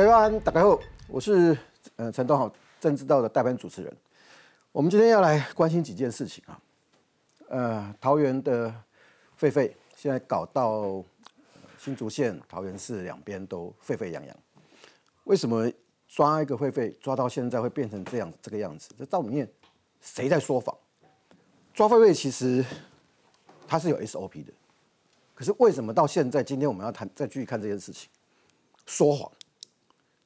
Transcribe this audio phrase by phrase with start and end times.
[0.00, 1.54] 大家好，大家好，我是
[1.96, 2.50] 呃陈东豪，
[2.80, 3.94] 政治道的代班主持人。
[4.72, 6.58] 我们今天要来关心几件事情啊。
[7.50, 8.74] 呃，桃园的
[9.38, 11.04] 狒狒现在搞到
[11.76, 14.34] 新竹县、桃园市两边都沸沸扬扬。
[15.24, 15.70] 为什么
[16.08, 18.88] 抓一个狒狒抓到现在会变成这样这个样子？
[18.98, 19.46] 这到里面
[20.00, 20.74] 谁在说谎？
[21.74, 22.64] 抓狒狒其实
[23.68, 24.52] 它是有 SOP 的，
[25.34, 28.08] 可是为什么到现在今天我们要谈再继续看这件事情？
[28.86, 29.30] 说谎，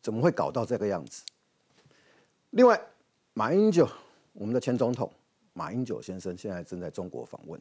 [0.05, 1.23] 怎么会搞到这个样子？
[2.51, 2.79] 另外，
[3.33, 3.89] 马英九，
[4.35, 5.11] 我们的前总统
[5.55, 7.59] 马英九先生现在正在中国访问。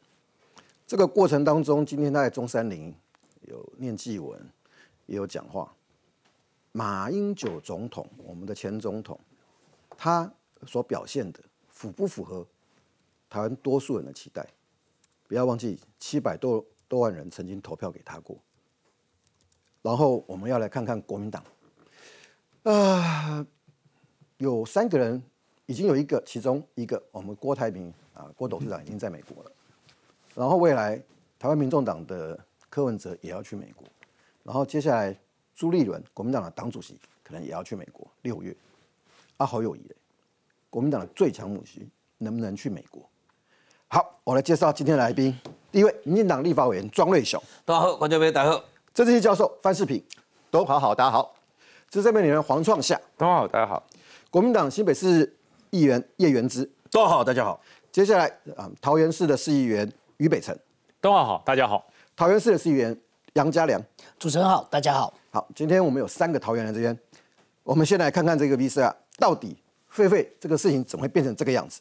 [0.86, 2.94] 这个过程当中，今天他在中山陵
[3.44, 4.38] 有念祭文，
[5.06, 5.74] 也有讲话。
[6.74, 9.18] 马英九总统，我们的前总统，
[9.96, 10.30] 他
[10.68, 12.46] 所表现的符不符合
[13.30, 14.46] 台湾多数人的期待？
[15.30, 18.38] 不要忘记，七百多多万人曾经投票给他过。
[19.82, 21.42] 然后我们要来看看国民党，
[22.64, 23.46] 啊，
[24.38, 25.22] 有三个人，
[25.66, 29.52] 已经有一个，其中一个我们郭台铭啊，郭董事长已经在美国了。
[30.34, 30.96] 然后未来
[31.38, 33.86] 台湾民众党的柯文哲也要去美国。
[34.44, 35.14] 然后接下来
[35.54, 38.56] 朱立伦，国民党的党主席可能也要去美国，六月。
[39.36, 39.82] 啊，侯友谊，
[40.70, 43.04] 国民党的最强母系能不能去美国？
[43.90, 45.38] 好，我来介绍今天的来宾。
[45.70, 48.64] 第一位，民进党立法委员庄瑞雄，大家好，观众朋友大家好。
[48.94, 50.02] 政治系教授范世平，
[50.50, 51.36] 都好好，大家好。
[51.94, 53.84] 资深媒体人黄创夏，大家好，大家好。
[54.32, 55.32] 国民党新北市
[55.70, 57.62] 议员叶元之，大家好，大家好。
[57.92, 58.26] 接下来
[58.58, 60.58] 啊，桃园市的市议员于北辰，
[61.00, 61.86] 大家好，大家好。
[62.16, 63.00] 桃园市的市议员
[63.34, 63.80] 杨家良，
[64.18, 65.14] 主持人好，大家好。
[65.30, 66.98] 好，今天我们有三个桃园人这边，
[67.62, 69.56] 我们先来看看这个 V C R 到底
[69.94, 71.80] 狒狒这个事情怎么会变成这个样子？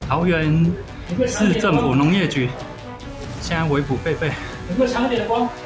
[0.00, 0.68] 桃园
[1.28, 2.50] 市政府农业局
[3.40, 4.32] 现在围捕狒狒。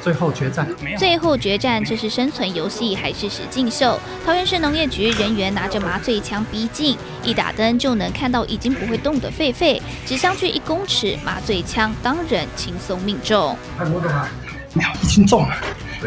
[0.01, 0.67] 最后决战，
[0.97, 3.99] 最后决战，这是生存游戏还是实境秀？
[4.25, 13.57] 桃园市农业局人员拿着麻醉枪逼近，一打灯就能看到已经不会动的狒狒，只相距一公尺，麻醉枪当然轻松命中。
[13.77, 14.29] 看不动啊，
[14.73, 15.55] 没有，已经中了，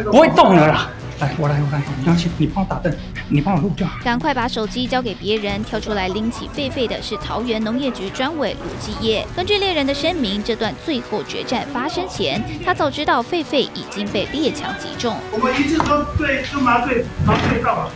[0.04, 0.90] 不会动了啦。
[1.20, 2.90] 来，我来，我来，杨琪，你帮我打灯，
[3.28, 3.98] 你帮我录就好。
[4.02, 9.26] 赶快把手机交给别人，跳出来拎起狒狒的是桃园农业局专委卢继业。
[9.36, 15.14] 根据猎人的声明，这段最后决战发生前，他早知道狒狒已经被猎枪击中。
[15.30, 17.90] 我们一致都对，都麻醉，麻醉到了。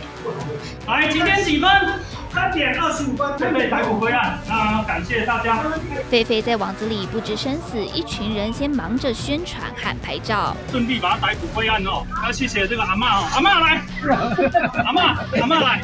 [0.87, 1.69] 来，几点几分？
[2.35, 4.37] 三点二十五分，准备逮捕归案。
[4.45, 5.63] 那感谢大家。
[6.11, 12.05] 狒狒在网子里不知生死，一群人先忙着宣传和拍照，顺利把他逮捕归案哦。
[12.25, 13.81] 要谢谢这个阿妈哦，阿妈来，
[14.83, 15.01] 阿妈，
[15.39, 15.81] 阿妈来。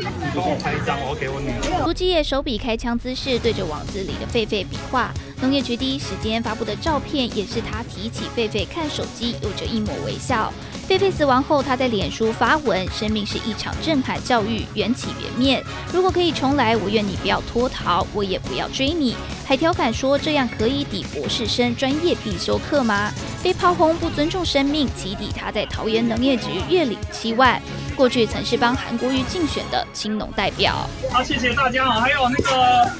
[0.00, 1.84] 你帮我拍一张，我给我女儿。
[1.84, 5.10] 卢基业手比开枪姿势，对着网子里的狒狒比划。
[5.42, 10.52] 农业局第一时间发布的照片，也是他提起狒狒看手机，有着一抹微笑。
[10.88, 15.62] 狒狒死亡后，他在脸书发文：“生命是一场震撼教育，缘起缘灭。
[15.92, 19.14] 如果可以重来，我愿你不要脱逃，我也不要追你。”
[19.46, 23.12] 还调侃说：“这样可以抵博士生专业必修课吗？”
[23.44, 27.60] 被炮轰不尊重生命，起底他在桃园农业局月领七万。
[27.94, 30.88] 过去曾是帮韩国瑜竞选的青农代表。
[31.10, 32.90] 好，谢谢大家啊，还有那个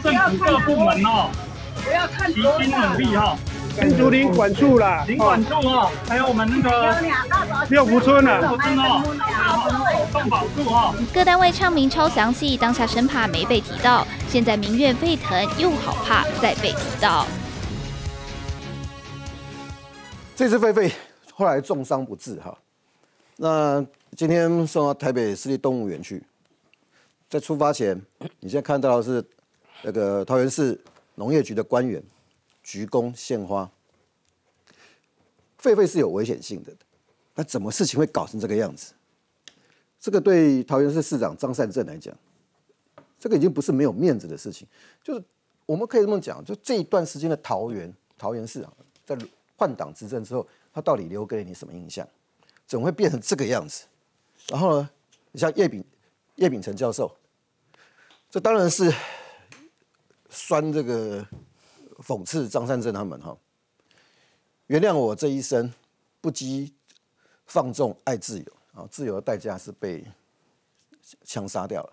[0.00, 1.28] 政府各部门哦，
[1.84, 3.36] 不要看齐心努力哈。
[3.78, 6.98] 新竹林管处啦，林管处哦，还有我们那个
[7.68, 9.02] 六福村啊，六福村哦，
[10.10, 10.94] 动保。
[11.12, 17.26] 各单位唱名超详细，当下生怕没被提到，现在民怨沸腾，又好怕再被提到。
[20.34, 20.90] 这只狒狒
[21.34, 22.56] 后来重伤不治哈，
[23.36, 23.84] 那
[24.16, 26.24] 今天送到台北市立动物园去，
[27.28, 28.00] 在出发前，
[28.40, 29.22] 你现在看到的是
[29.82, 30.80] 那个桃园市
[31.16, 32.02] 农业局的官员。
[32.66, 33.70] 鞠躬献花，
[35.62, 36.72] 狒狒是有危险性的，
[37.36, 38.92] 那怎么事情会搞成这个样子？
[40.00, 42.12] 这个对桃园市市长张善政来讲，
[43.20, 44.66] 这个已经不是没有面子的事情，
[45.00, 45.24] 就是
[45.64, 49.16] 我们可以这么讲，就这一段时间的桃园桃园市长，在
[49.56, 52.06] 换党执政之后，他到底留给你什么印象？
[52.66, 53.84] 怎么会变成这个样子？
[54.48, 54.90] 然后呢，
[55.30, 55.84] 你像叶秉
[56.34, 57.16] 叶秉成教授，
[58.28, 58.92] 这当然是
[60.28, 61.24] 酸这个。
[62.04, 63.36] 讽刺张善政他们哈，
[64.66, 65.72] 原谅我这一生
[66.20, 66.70] 不羁
[67.46, 70.04] 放纵爱自由啊，自由的代价是被
[71.24, 71.92] 枪杀掉了。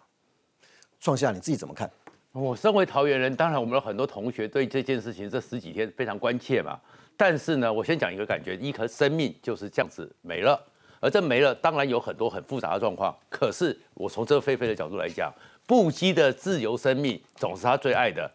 [1.00, 1.90] 创下你自己怎么看？
[2.32, 6.80] 我身为桃园人，当然我们有很多同学对这件事情这十几天非常关切嘛。
[7.16, 10.60] 但是呢，我先讲一个感觉：一颗生命就是这样子没了，
[11.00, 13.16] 而这没了，当然有很多很复杂的状况。
[13.30, 15.32] 可是我从这个狒狒的角度来讲，
[15.66, 18.30] 不羁的自由生命总是他最爱的。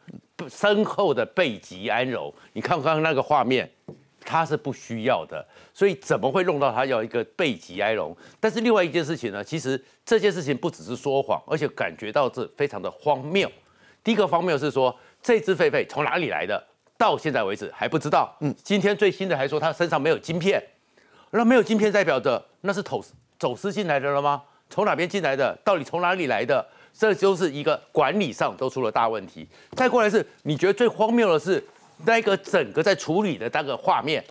[0.48, 3.68] 身后的背脊安柔，你看刚刚那个画面，
[4.20, 5.44] 他是不需要的，
[5.74, 8.16] 所以怎么会弄到他要一个背脊安柔？
[8.38, 13.50] 但是另外一件事情呢，其实这件事情不只是说谎，而且感觉到这非常的荒谬。
[14.04, 16.64] 第一个荒谬是说，这只狒狒从哪里来的？
[16.96, 18.32] 到现在为止还不知道。
[18.40, 20.62] 嗯，今天最新的还说他身上没有晶片，
[21.32, 23.04] 那没有晶片代表着那是走
[23.40, 24.44] 走私进来的了吗？
[24.70, 25.58] 从哪边进来的？
[25.64, 26.64] 到底从哪里来的？
[26.98, 29.46] 这就是一个管理上都出了大问题。
[29.76, 31.64] 再过来是，你觉得最荒谬的是
[32.04, 34.24] 那个整个在处理的那个画面，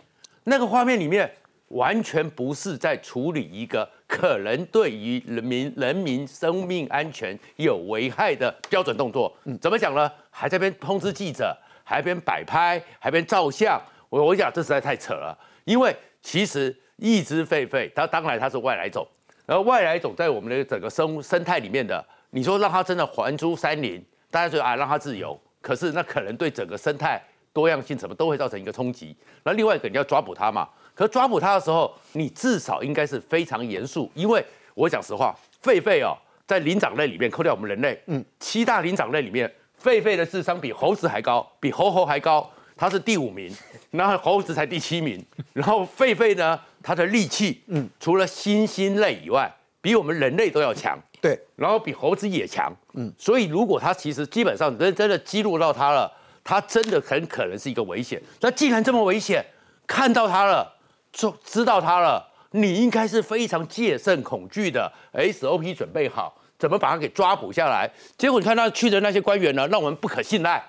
[0.44, 1.30] 那个画面里面
[1.68, 9.34] 完全不是在处理一个可能对于人民人民生命安全有危害的标准动作。
[9.44, 10.12] 嗯，怎么讲呢？
[10.28, 13.80] 还在边通知记者，还边摆拍，还边照相。
[14.10, 19.08] 我我讲这实在太扯了，因为其实一只狒狒，它当然它是外来种，
[19.46, 22.04] 然后外来种在我们的整个生物生态里面的。
[22.30, 27.22] 你说让它真的还珠山林，大家觉得啊让它自由，可是那可能对整个生态
[27.52, 29.16] 多样性什么都会造成一个冲击。
[29.44, 34.44] 那另外一个你要抓捕它嘛，可抓捕它的时候，你至少应该是非常严肃，因为
[34.74, 36.16] 我讲实话，狒狒哦，
[36.46, 39.50] 在灵长类里面，扣掉我们人类，嗯，七大灵长类里面，
[39.82, 43.50] 狒狒的智商比猴子还高，比猴猴还高，它是第五名，
[43.90, 45.24] 然后猴子才第七名，
[45.54, 49.50] 然后狒狒呢，它的力气，嗯，除了猩猩类以外，
[49.80, 50.98] 比我们人类都要强。
[51.20, 56.10] 对，然后比猴子也强，嗯，所以如果它其实基本上真真的激怒到它了，
[56.44, 58.22] 它真的很可能是一个危险。
[58.40, 59.44] 那既然这么危险，
[59.86, 60.76] 看到它了，
[61.12, 67.90] 就知道它了，你应该是非常戒慎恐惧的，SOP 准备好，怎么把它给抓捕下来？
[68.16, 70.62] 结果你看他去的那些官员呢，让我们不可信赖，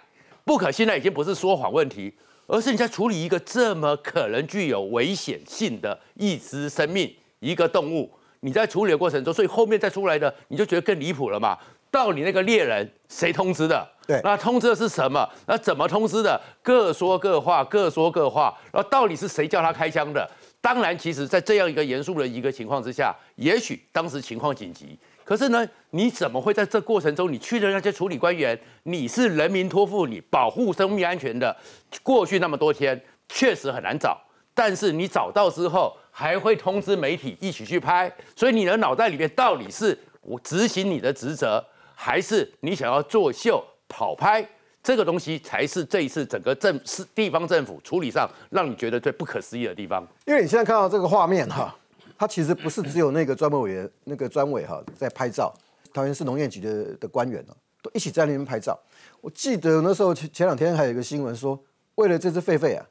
[0.44, 2.14] 不可信赖已经不是说谎问题，
[2.48, 8.12] 而是你在处理一个这么可能具有危险性的一只生命，一个动物。
[8.42, 11.58] 你在处理的过程中，所以后面再出来的，你就觉得更离谱了嘛？
[11.92, 13.88] 到你那个猎人谁通知的？
[14.06, 15.28] 对，那通知的是什么？
[15.48, 16.40] 那怎么通知的？
[16.62, 18.56] 各说各话，各说各话。
[18.72, 20.30] 然后到底是谁叫他开枪的？
[20.62, 24.98] 当然，其实，在这样一个严肃的一个情况之下，也许当时情况紧急。
[25.24, 31.56] 可是呢，你怎么会在这过程中，你去的那些处理官员，你是人民托付你保护生命安全的，
[32.04, 33.00] 过去那么多天，
[33.30, 34.20] 确实很难找。
[34.54, 44.46] 但是你找到之后，还会通知媒体一起去拍，所以你的脑袋里面到底是我执行你的职责，还是你想要作秀跑拍？
[44.84, 50.06] 这个东西才是这一次整个政市地方政府处理上让你觉得最不可思议的地方。
[50.26, 51.74] 因为你现在看到这个画面哈，
[52.18, 55.54] 它其实不是只有那个专门委员那个专委哈在拍照，
[55.94, 58.78] 桃园市农业局的的官员呢都一起在那边拍照。
[59.22, 61.58] 我记得那时候前前两天还有一个新闻说，
[61.96, 62.86] 为了这只狒狒啊。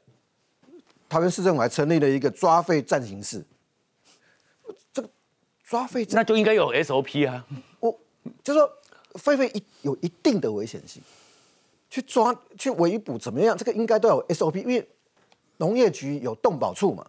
[1.09, 3.43] 桃园市政府还成立了一个抓废暂行室，
[4.93, 5.09] 这个
[5.63, 7.45] 抓废那就应该有 SOP 啊。
[7.79, 7.99] 我
[8.43, 8.71] 就说
[9.13, 11.01] 狒狒一有一定的危险性，
[11.89, 13.57] 去抓去围捕怎么样？
[13.57, 14.87] 这个应该都有 SOP，因为
[15.57, 17.05] 农业局有动保处嘛。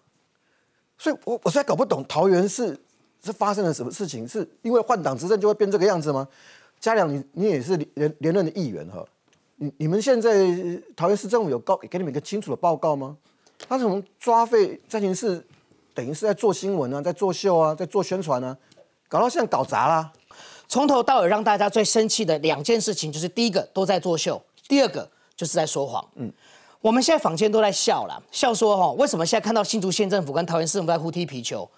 [0.96, 2.78] 所以我我实在搞不懂桃园市
[3.22, 4.26] 是发生了什么事情？
[4.26, 6.26] 是因为换党执政就会变这个样子吗？
[6.78, 9.06] 嘉良，你你也是连连任的议员哈，
[9.56, 10.32] 你你们现在
[10.96, 13.18] 桃园市政府有告给你们一个清楚的报告吗？
[13.68, 15.44] 他从抓废暂行室，
[15.94, 18.56] 等于是在做新闻啊，在作秀啊，在做宣传啊，
[19.08, 20.12] 搞到现在搞砸啦。
[20.66, 26.04] 从头到尾让大家最生气的两件事情，就是第一个都在作秀，第二个就是在说谎。
[26.14, 26.32] 嗯，
[26.80, 31.68] 我们现在坊间都在笑了，笑说哈，为什么现在看到新竹县政府跟桃园市政府在互踢皮球？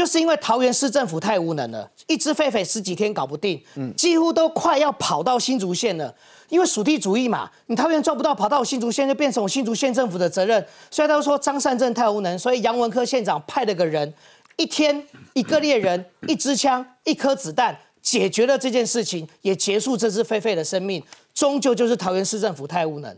[0.00, 6.14] 就是因为桃园市政府太无能了，一只狒狒十几天搞不定，嗯，几乎都快要跑到新竹县了。
[6.48, 10.66] 因为属地主义嘛，你桃园抓不到，跑到我新竹县就变成我新竹县政府的责任。
[10.90, 14.10] 所以他说张善政太无能，所以杨文科县长派了个人，
[14.56, 21.02] 一天一个猎人，一支枪，一颗子弹，解决了这件事情，也结束这只狒狒的生命。
[21.34, 23.14] 终究就是桃园市政府太无能，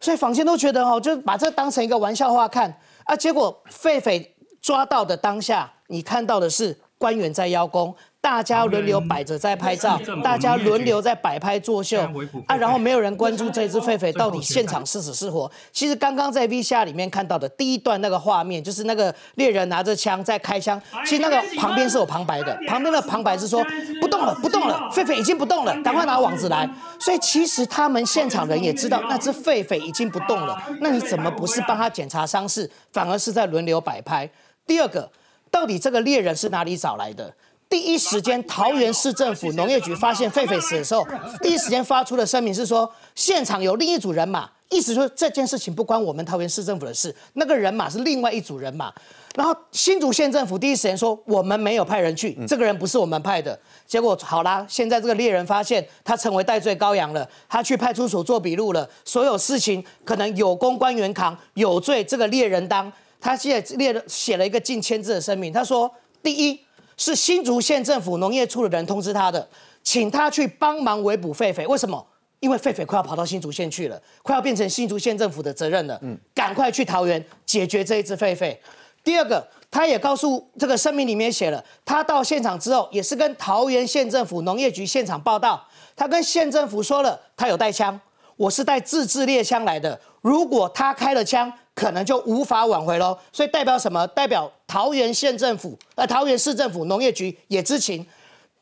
[0.00, 3.14] 所以坊间都觉得哦，就把这当成一个玩笑话看啊。
[3.14, 4.26] 结果狒狒
[4.60, 7.94] 抓到的当下，你看到的是官员在邀功。
[8.22, 11.98] 大家轮流摆着在拍照，大家轮流在摆拍作秀
[12.46, 15.50] 啊，然后没有人关注这只狒狒 到底现场是死是活。
[15.72, 23.64] 其实刚刚在 V 下里面看到的第一段那个画面，就是那个猎人拿着枪在开枪，其实那个旁边是有旁白的，旁边的旁白是说
[24.02, 26.68] 不动了，不动了，狒狒已经不动了，赶快拿网子来。
[26.98, 34.30] 所以其实他们现场人也知道那只狒狒已经不动了，那你怎么不是帮他检查伤势，反而是在轮流摆拍？
[34.66, 35.10] 第二个，
[35.50, 37.34] 到底这个猎人是哪里找来的？
[37.68, 41.06] 第一时间，桃园市政府农业局发现狒狒死的时候，
[41.40, 48.92] 第一时间发出的声明是说，现场有另一组人马，意思说这件事情不关我们桃园市政府的事，那个人马是另外一组人马。
[49.36, 53.56] 然后新竹县政府第一时间说我们没有派人去，这个人不是我们派的。
[53.86, 62.92] 结果好啦，现在这个猎人发现他成为戴罪羔羊了，他去派出所做笔录了，所有事情可能有功官员扛，有罪这个猎人当。
[63.20, 66.58] 他现在列了写了一个近千字的声明，他说：第一
[66.96, 69.46] 是新竹县政府农业处的人通知他的，
[69.82, 71.66] 请他去帮忙围捕狒狒。
[71.68, 72.06] 为什么？
[72.40, 75.98] 因为狒狒快要跑到新竹县去了，快要变成新竹县政府的责任了。
[76.00, 78.56] 嗯，赶快去桃园解决这一只狒狒。
[79.04, 85.62] 第二个，他也告诉这个声明里面写了，他到现场之后也是跟桃园县政府农业局现场报道，
[85.94, 88.00] 他跟县政府说了，他有带枪，
[88.36, 91.52] 我是带自制猎枪来的，如果他开了枪。
[91.80, 94.06] 可能就无法挽回喽，所以代表什么？
[94.08, 98.06] 代表桃园县政府、呃桃园市政府农业局也知情，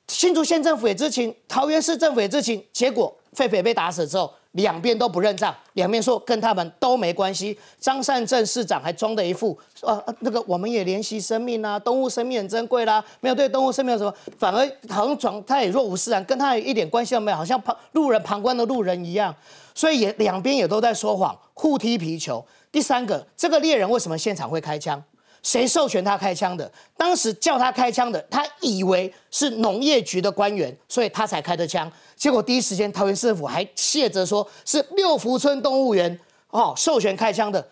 [0.07, 2.63] 新竹县政府也知情，桃园市政府也知情。
[2.73, 7.59] 结果狒狒被打死之后，两边都不认账，两边说跟他们都没关系。
[7.81, 19.35] 张善政市长还装的一副，呃那个我们也怜惜生命啊，动物生命很珍贵啦，没有对动物生命有什么，反而好像装他也若无其事，跟他一点关系都没有，好像旁路人旁观的路人一样。
[19.75, 22.45] 所以也两边也都在说谎，互踢皮球。
[22.71, 25.03] 第三个，这个猎人为什么现场会开枪？
[25.43, 26.71] 谁授权他开枪的？
[26.97, 31.91] 当时叫他开枪的，他以为是农业局的官员，所以他才开的枪。
[32.17, 36.19] 结果第一时间桃园市政府还谢责说是六福村动物园
[36.51, 37.67] 哦授权开枪的。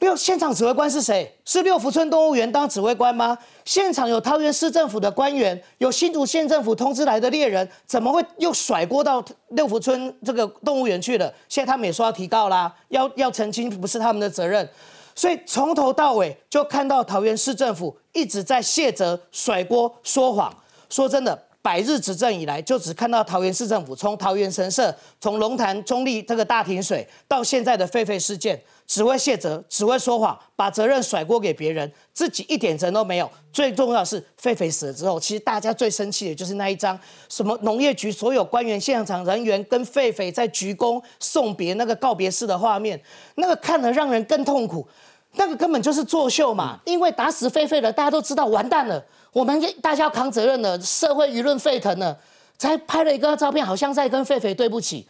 [0.00, 1.30] 六现场指挥官是谁？
[1.44, 3.36] 是六福村动物园当指挥官吗？
[3.64, 11.32] 现场有桃园市政府的官员，有新竹县政府通知来的猎人，怎么会又甩锅到六福村这个动物园去了？
[11.48, 14.66] 现在他们也说要提告啦，要要澄清不是他们的责任，
[15.14, 20.52] 所以从头到尾就看到桃园市政府一直在卸责、甩锅、说谎。
[20.88, 21.49] 说真的。
[21.62, 33.30] 百日执政以来，就只看到桃园市政府从桃园神社、从龙潭中立这个大停水，到现在的狒狒事件，只会卸责，只会说谎，把责任甩锅给别人，自己一点责任都没有。
[33.52, 36.98] 最重要是狒狒死了之后，其实大家最生气的就是那一张
[37.28, 42.98] 什么农业局所有官员、现场人员跟狒狒在鞠躬送别那个告别式的画面，
[43.34, 44.88] 那个看了让人更痛苦。
[45.34, 49.00] 那个根本就是作秀嘛，因为打死狒狒了，大家都知道完蛋了。
[49.32, 52.18] 我们大家要扛责任的，社会舆论沸腾了，
[52.58, 55.06] 才拍了一个照片，好像在跟狒狒对不起。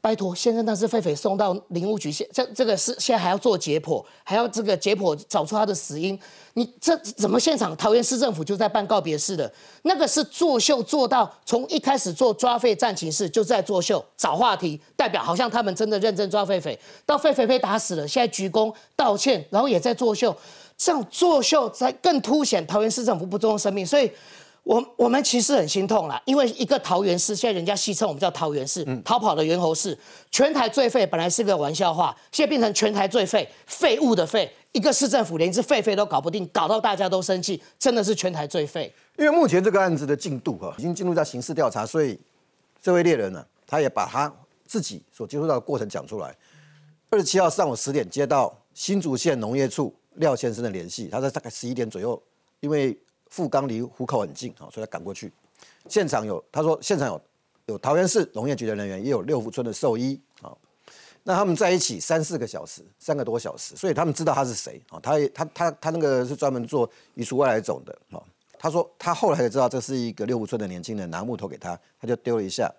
[0.00, 6.20] 拜托，现在那是狒狒送到林务局，现这这个是现在还要做解剖，还要这个解剖找出它的死因。
[6.52, 7.74] 你这怎么现场？
[7.78, 9.50] 桃园市政府就在办告别式的，
[9.84, 16.76] 那个是作秀，做到从一开始做抓废战情室就在作秀，找话题，代表好像他们真的认真抓狒狒。
[17.06, 20.36] 到狒狒被打死了，现在鞠躬道歉，然后也在作秀。
[20.76, 24.10] 这样作秀才更凸显桃园市政府不尊重生命，所以，
[24.64, 29.96] 我我们其实很心痛啦，因为一个桃园市，现在人家戏称我们叫桃园市，逃跑的猿猴市，
[30.30, 38.92] 全台最废，本来是个玩笑话，现在变成全台最废，废物的废，一个市政府连一只狒狒都搞不定，搞到大家都生气，真的是全台最废。
[39.16, 42.18] 因为目前这个案子的进度哈，已经进入到刑事调查，所以
[42.82, 44.32] 这位猎人呢，他也把他
[44.66, 46.34] 自己所接触到的过程讲出来。
[47.10, 49.94] 二十七号上午十点接到新竹县农业处。
[50.14, 52.20] 廖先生的联系，他在大概十一点左右，
[52.60, 52.96] 因为
[53.28, 55.32] 富冈离湖口很近啊，所以他赶过去。
[55.88, 57.20] 现场有他说现场有
[57.66, 60.54] 有桃园市农业局的人员，也有六福村的兽医啊。
[61.24, 65.00] 那他们在一起三四个小时，三个多小时，所以他们知道他是谁啊。
[65.00, 68.22] 他也他他他那个是专门做移除外来种的啊。
[68.58, 72.70] 他说他后来才知道这是一个六福村的年轻人拿木头给他，他就丢了一下，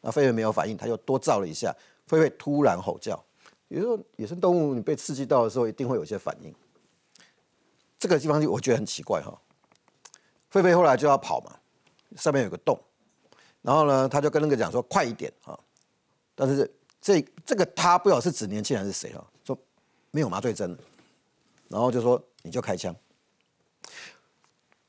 [0.00, 1.74] 那狒狒没有反应，他又多照了一下，
[2.08, 3.22] 狒狒突然吼叫。
[3.68, 6.54] 比如说野生动物你被刺激到的时候，一定会有些反应。
[8.04, 9.34] 这个地方就我觉得很奇怪哈，
[10.52, 11.56] 狒狒后来就要跑嘛，
[12.18, 12.78] 上面有个洞，
[13.62, 15.58] 然后呢，他就跟那个讲说快一点啊，
[16.34, 16.70] 但是
[17.00, 19.58] 这这个他不知道是指年轻人是谁哈，说
[20.10, 20.78] 没有麻醉针，
[21.68, 22.94] 然后就说你就开枪，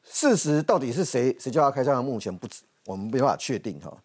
[0.03, 3.97] 事实到底是谁谁叫他开枪，目前不知我们没办法确定哈，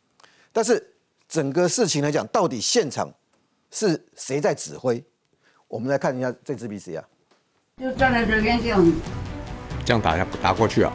[0.53, 0.95] 但是
[1.29, 3.13] 整个事情来讲，到底现场
[3.73, 5.05] 是谁在指挥？
[5.67, 7.05] 我们来看一下这支 B C 啊。
[7.81, 8.93] 就站在这边这样，
[9.87, 10.93] 这样打下打过去啊？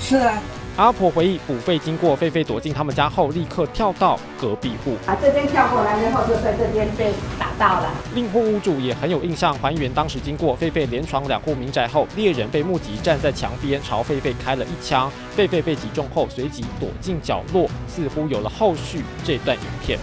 [0.00, 0.42] 是啊。
[0.74, 4.96] 阿婆回忆，捕吠经过，狒狒躲进他们家后，立刻跳到隔壁户。
[5.06, 7.94] 啊，这边跳过来，然后就在这边被打到了。
[8.14, 19.98] 另户屋主也很有印象，还原当时经过，狒狒连闯两户民宅后，猎人被目击站在墙边，朝狒狒开了一枪，狒狒被击中后，随即躲进角落，似乎有了后续这段影片。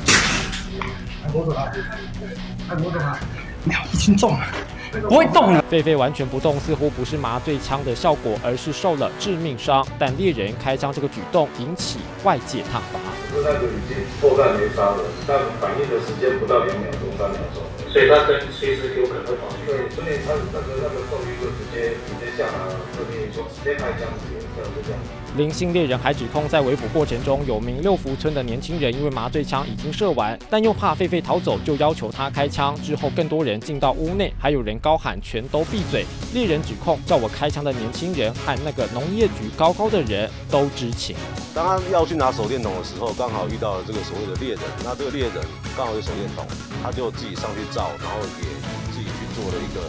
[1.34, 1.72] 摸着他，
[2.68, 3.20] 快摸着他，
[3.66, 4.40] 鸟已经中了。
[5.02, 9.86] 不会动了，狒狒完全不动，似乎不是麻醉枪的效果，而是受了致命伤。
[9.98, 13.00] 但猎人开枪这个举动引起外界挞伐。
[13.34, 17.64] 那就已经破绽没杀了，但反应的时间不到两秒钟、三秒钟。
[17.90, 19.66] 所以他跟随时有可能会跑去。
[19.66, 22.70] 对，所以他那个那个兽医就直接直接下达
[23.10, 24.10] 命令说直接开枪。
[25.36, 32.76] 零星猎人还指控，在围捕过程中，有名六福村的年轻人因为麻醉枪已经射完，但又怕狒狒逃走，就要求他开枪。
[32.84, 36.06] 之后，更多人进到屋内，还有人高喊“全都闭嘴”。
[36.36, 41.16] 猎人指控，叫我开枪的年轻人和那个农业局高高的人都知情。
[41.56, 44.60] 当他要去拿手电筒的时候，刚好遇到了这个所谓的猎人。
[44.84, 45.34] 那这个猎人
[45.76, 46.46] 刚好有手电筒，
[46.84, 48.46] 他就自己上去照，然后也
[48.92, 49.82] 自己去做了一个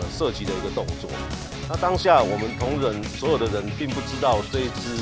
[0.00, 1.08] 呃射击的一个动作。
[1.72, 4.98] 那当下我们同仁所有的人并不知道这一支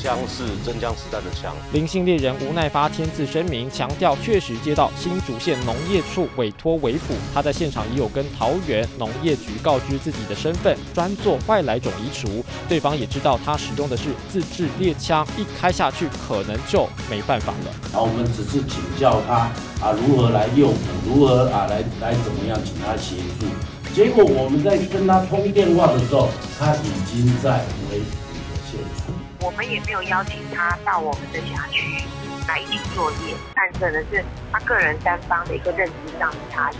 [0.00, 1.52] 枪是真枪实弹的枪。
[1.72, 12.44] 林姓猎人吴奈发签字声明，强调确实接到新竹县农业处委托围捕，他在现场也有跟桃园农业局告知自己的身份，专做外来种移除。
[12.68, 17.74] 对方也知道他使用的是自制猎枪，一开下去可能就没办法了。
[17.90, 19.50] 然后我们只是请教他
[19.84, 20.76] 啊如何来诱捕，
[21.08, 23.46] 如何啊来来怎么样，请他协助。
[23.94, 29.14] 结果我们在跟他通电话的时候，他已经在围捕的现场。
[29.40, 32.02] 我们也没有邀请他到我们的辖区
[32.48, 36.76] 来一起作业，探测的是他个人单方的一个认知上的差异。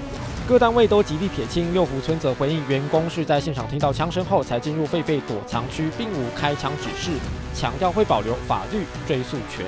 [0.49, 1.73] 各单位都极力撇清。
[1.73, 7.13] 六福村则回应，员工是在现场听到枪声后才进入狒狒躲藏区，并无开枪指示，
[7.55, 9.65] 强调会保留法律追诉权。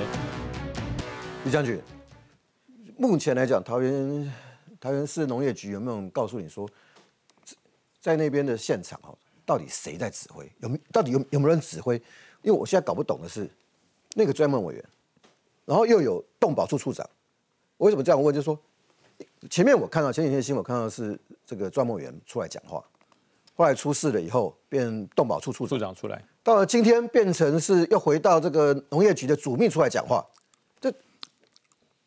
[1.45, 1.79] 李将军，
[2.97, 4.33] 目前来讲，桃园
[4.81, 6.67] 桃园市农业局有没有告诉你说？
[7.99, 10.49] 在那边的现场哦，到底谁在指挥？
[10.59, 11.95] 有没到底有有没有人指挥？
[12.41, 13.49] 因为我现在搞不懂的是，
[14.15, 14.83] 那个专门委员，
[15.65, 17.07] 然后又有动保处处长。
[17.77, 18.33] 我为什么这样问？
[18.33, 18.57] 就是说，
[19.49, 22.83] 前面我看到前几天新闻看到是这个专门委员出来讲话，
[23.55, 30.25] 后来出事了以后变动保处处处长出来，到了今天变成是又回到这个农业局的主秘出来讲话。
[30.79, 30.93] 这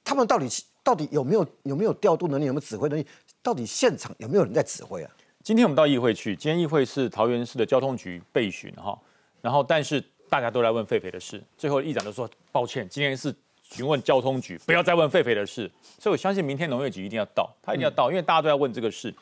[0.03, 0.49] 他们到底
[0.83, 2.47] 到底有没有有没有调度能力？
[2.47, 3.07] 有没有指挥能力？
[3.43, 5.11] 到底现场有没有人在指挥啊？
[5.43, 8.97] 今天我们到议会去，今天议会是桃园市的交通局备询哈，
[9.41, 19.13] 然后但是大家都来问狒狒的事，最后议长就说抱歉，今天是询问交通局，不要再问狒狒的事，所以我相信明天农业局一定要到，他一定要到，因为大家都在问这个事。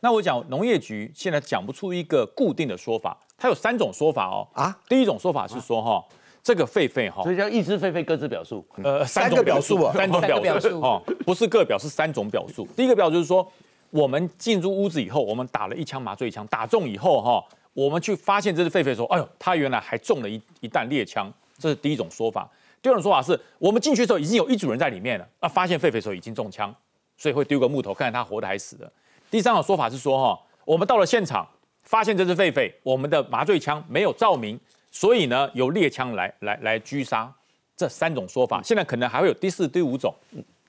[0.00, 4.46] 那我讲农业局现在讲不出一个固定的说法，它有三种说法哦。
[4.52, 6.04] 啊，第一种说法是说哈，
[6.42, 13.50] 这个狒狒哈，所以叫一只狒狒各自表述，呃，三个表述啊，三种表述哦，不是各表是三种表述，第一个表就是说。
[13.92, 22.50] 我们进入屋子以后，我们打了一枪麻醉枪，打中以后哈，我们去发现这只狒狒说：“哎呦，它原来还中了一一弹猎枪。”这是第一种说法。
[22.80, 26.74] 第二种说法是我们进去的时候已经有一组人在里面了，啊，发现狒狒的时候已经中枪，
[27.18, 28.90] 所以会丢个木头看看它活的还死的。
[29.30, 31.46] 第三种说法是说哈，我们到了现场
[31.82, 34.58] 发现这只狒狒，我们的麻醉枪没有照明，
[34.90, 37.30] 所以呢由猎枪来来来狙杀。
[37.76, 40.14] 这三种说法，现在可能还会有第四、第五种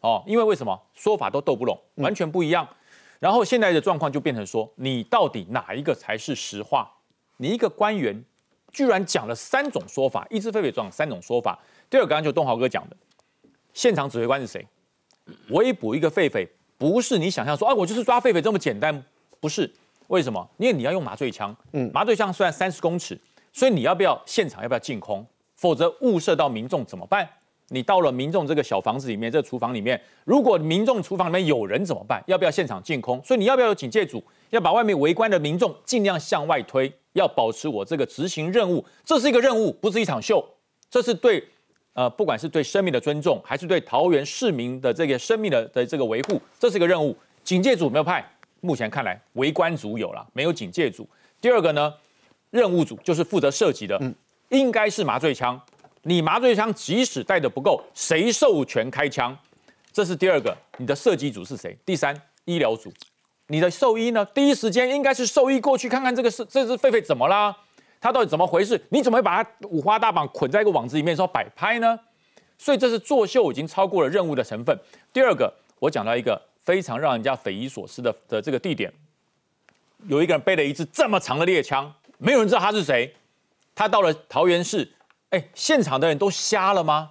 [0.01, 2.67] 哦，因为为什么说法都斗不拢，完全不一样。
[3.23, 6.91] 然后现在的状况就变成说，你到底哪一个才是实话？
[7.37, 8.21] 你一个官员
[8.69, 11.57] 居然讲了三种说法，一只狒狒撞三种说法。
[11.89, 12.97] 第二个，刚刚就东豪哥讲的，
[13.73, 14.67] 现场指挥官是谁？
[15.51, 16.45] 围捕一个狒狒，
[16.77, 19.01] 不是你想象说啊，我就是抓狒狒这么简单，
[19.39, 19.73] 不是？
[20.07, 20.45] 为什么？
[20.57, 23.17] 因为你要用麻醉枪，嗯，麻醉枪虽然三十公尺，
[23.53, 25.25] 所以你要不要现场要不要净空？
[25.55, 27.29] 否则误射到民众怎么办？
[27.69, 32.23] 你到了民众这个小房子里面，这个厨房里面，如果民众厨房里面有人怎么办？
[32.27, 33.21] 要不要现场净空？
[33.23, 34.23] 所以你要不要有警戒组？
[34.49, 38.85] 要把外面围观的民众尽量向外推，要保持我这个执行任务。
[39.03, 40.47] 这是一个任务，不是一场秀。
[40.89, 41.43] 这是对，
[41.93, 47.15] 呃，不管是对生命的尊重，还是对桃园市民的这个生命的的这个维护，这是一个任务。
[47.43, 48.23] 警戒组没有派，
[48.61, 51.07] 目前看来围观组有了，没有警戒组。
[51.41, 51.93] 第二个呢，
[52.51, 53.99] 任务组就是负责射击的，
[54.49, 55.59] 应该是麻醉枪。
[56.05, 59.37] 你麻醉枪即使带的不够，谁授权开枪？
[59.91, 60.55] 这是第二个。
[60.77, 61.77] 你的射击组是谁？
[61.85, 62.13] 第三，
[62.43, 62.91] 医疗组，
[63.47, 64.25] 你的兽医呢？
[64.33, 67.55] 第一时间应该是兽医过去看看这个是这只狒狒怎么啦？
[68.01, 68.79] 它到底怎么回事？
[68.89, 71.97] 你怎么会把它五花大绑捆在一个网子里面说摆拍呢？
[72.57, 74.77] 所以这是作秀，已经超过了任务的成分。
[75.13, 78.91] 第二个，我讲到一个非常让人家匪夷所思的的这个地点，
[80.07, 83.15] 有一个人背了一支这么长的猎枪，没有人知道他是谁。
[83.73, 84.91] 他到了桃园市。
[85.33, 87.09] 哎，现场的人都瞎了吗？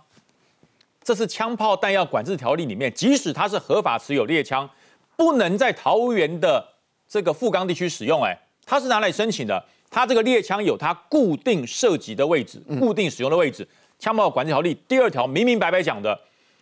[1.02, 4.68] 这是枪炮弹药管制条例里面，即使他是合法持有猎枪，
[5.16, 6.64] 不能在桃园的
[7.08, 8.22] 这个富冈地区使用。
[8.22, 9.64] 哎，他是拿来申请的。
[9.90, 13.66] 他这个猎枪有他固定射击的位置，固定使用的位置。
[13.98, 16.16] 枪炮管制条例第二条明明白白讲的，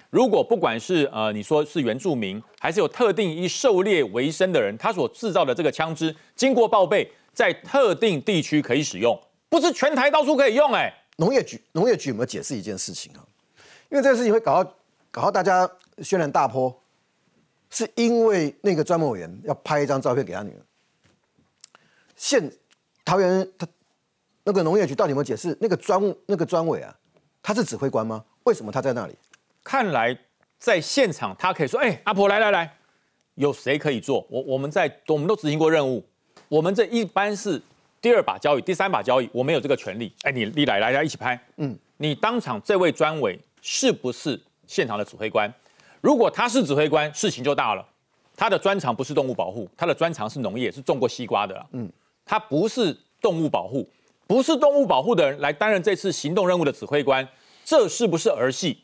[0.09, 9.21] 如果不管是呃你说是原住民，还是有特定以狩猎为生的人，他所制造的这个枪支，经过报备，在特定地区可以使用，
[9.51, 10.73] 不是全台到处可以用。
[10.73, 10.91] 哎。
[11.21, 13.21] 农业局，农业局有没有解释一件事情啊？
[13.91, 14.75] 因为这个事情会搞到
[15.11, 15.71] 搞到大家
[16.03, 16.75] 轩然大波，
[17.69, 20.61] 是因为那个专门委员要拍一张照片给他女儿。
[22.17, 22.51] 现
[23.05, 23.69] 桃园他
[24.45, 25.55] 那个农业局到底有没有解释？
[25.61, 26.97] 那个专那个专委啊，
[27.43, 28.25] 他是指挥官吗？
[28.45, 29.15] 为什么他在那里？
[29.63, 30.19] 看来
[30.59, 32.75] 在现场他可以说：“哎，阿婆来来来，
[33.35, 34.27] 有谁可以做？
[34.31, 36.03] 我我们在我们都执行过任务，
[36.49, 37.61] 我们这一般是
[38.01, 40.13] 第二把交椅、第三把交椅，我没有这个权利。
[40.23, 41.39] 哎，你你来来来一起拍。
[41.57, 45.53] 嗯，你当场这位专委是不是现场的指挥官？
[46.01, 47.87] 如果他是指挥官，事情就大了。
[48.37, 51.67] 他的专长不是动物保护，他的专长是农业，是种过西瓜的。
[51.73, 51.91] 嗯，
[52.25, 53.87] 他不是动物保护，
[54.27, 57.29] 不是动物保护的人来担任这次行动任务的指挥官，
[57.65, 58.83] 这是不是儿戏？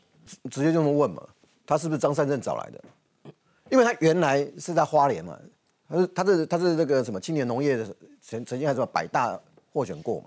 [0.51, 1.23] 直接就这么问嘛？
[1.65, 2.83] 他是不是张善镇找来的？
[3.71, 5.35] 因为他原来是在花莲嘛，
[5.87, 7.85] 他是他是他是那个什么青年农业的
[8.21, 9.39] 曾曾经还什么百大
[9.71, 10.25] 获选过嘛。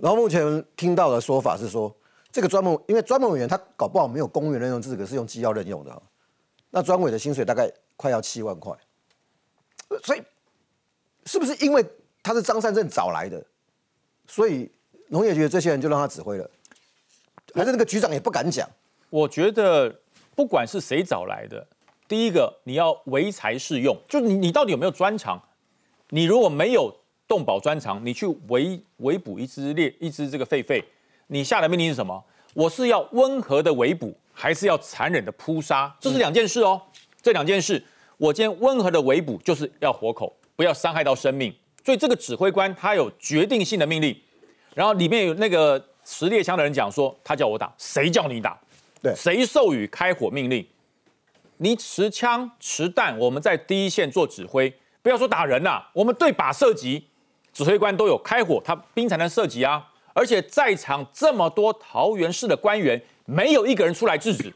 [0.00, 1.94] 然后目前听到的说法是说，
[2.32, 6.02] 这个专门因为专门委员他搞不好没有公务员任用资格，是用机要任用的。
[6.70, 8.76] 那专委的薪水大概快要七万块，
[10.02, 10.22] 所以
[11.26, 11.84] 是不是因为
[12.22, 13.44] 他是张善政找来的，
[14.26, 14.70] 所以
[15.08, 16.50] 农业局的这些人就让他指挥了？
[17.54, 18.68] 还是那个局长也不敢讲？
[19.10, 19.94] 我觉得
[20.34, 21.66] 不管是谁找来的，
[22.12, 25.42] 第一个你要唯才是用，就你你到底有没有专长？
[26.10, 26.94] 你如果没有
[27.26, 30.84] 动保专长，你去围围捕一只猎一只这个狒狒，
[31.28, 32.22] 你下的命令是什么？
[32.52, 35.96] 我是要温和的围捕，还是要残忍的扑杀？
[35.98, 36.82] 这是两件事哦。
[37.22, 37.82] 这两件事，
[38.18, 41.50] 我今天温和的围捕就是要活口，不要伤害到生命。
[41.82, 44.14] 所以这个指挥官他有决定性的命令。
[44.74, 48.60] 然后里面有那个持猎枪的人讲说，他叫我打，谁叫你打？
[49.02, 50.62] 对，谁授予开火命令？
[51.62, 54.68] 你持枪持弹，我们在第一线做指挥，
[55.00, 57.06] 不要说打人呐，我们对靶射击，
[57.52, 59.88] 指挥官都有开火，他兵才能射击啊。
[60.12, 64.52] 而且在场这么多桃园市的官员，没有一个人出来制止。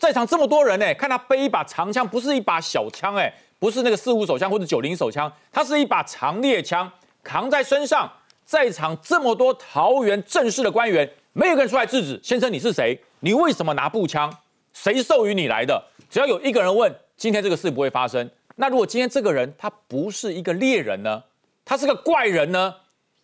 [0.00, 6.90] 在场这么多人呢，看他背一把长枪，不是一把小枪，哎，不是那个四五手枪或者九零手枪，他是一把长猎枪，
[7.22, 8.10] 扛在身上。
[8.46, 12.18] 在场这么多桃园正式的官员，没有一个人出来制止。
[12.22, 12.98] 先生，你是谁？
[13.20, 14.32] 你为什么拿步枪？
[14.76, 15.82] 谁授予你来的？
[16.10, 18.30] 只要有一个人问，今天这个事不会发生。
[18.56, 21.24] 那如果今天这个人他不是一个猎人呢？
[21.64, 22.74] 他是个怪人呢？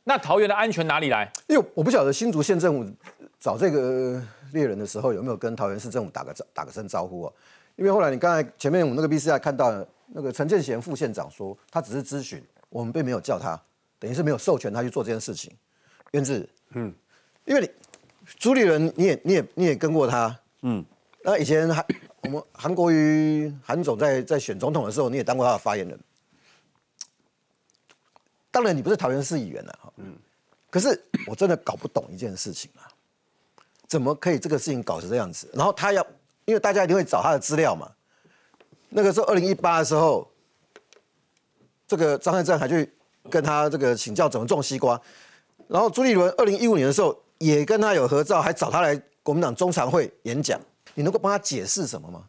[0.04, 1.30] 那桃园的安全哪里来？
[1.48, 2.90] 因为我不晓得新竹县政府
[3.38, 4.20] 找这个
[4.54, 7.32] 猎人的时候有没有跟桃园市政府打个打个声招呼啊？
[7.76, 13.60] 因为后来你刚才前面我们那个 B C I 看到那个陈建贤副县长说，他只是咨询，我们并没有叫他，
[13.98, 15.52] 等于是没有授权他去做这件事情。
[16.12, 16.92] 渊志，嗯，
[17.44, 17.70] 因为你
[18.38, 20.84] 朱立伦你也你也你也跟过他，嗯，
[21.24, 21.86] 那以前韩
[22.22, 25.98] 我们韩国瑜韩总在在选总统的时候，你也当过他的发言人。
[28.50, 29.92] 当然，你不是桃园市议员了哈。
[29.96, 30.16] 嗯。
[30.68, 32.88] 可是我真的搞不懂一件事情啊，
[33.86, 35.48] 怎么可以这个事情搞成这样子？
[35.52, 36.06] 然后他要，
[36.44, 37.90] 因为大家一定会找他的资料嘛。
[38.88, 40.26] 那个时候二零一八的时候，
[41.86, 42.90] 这个张汉正还去
[43.30, 45.00] 跟他这个请教怎么种西瓜。
[45.68, 50.60] 然后朱立伦二零一五年的时候也跟他有合照，还找他来国民党中常会演讲。
[50.94, 52.24] 你能够帮他解释什么吗？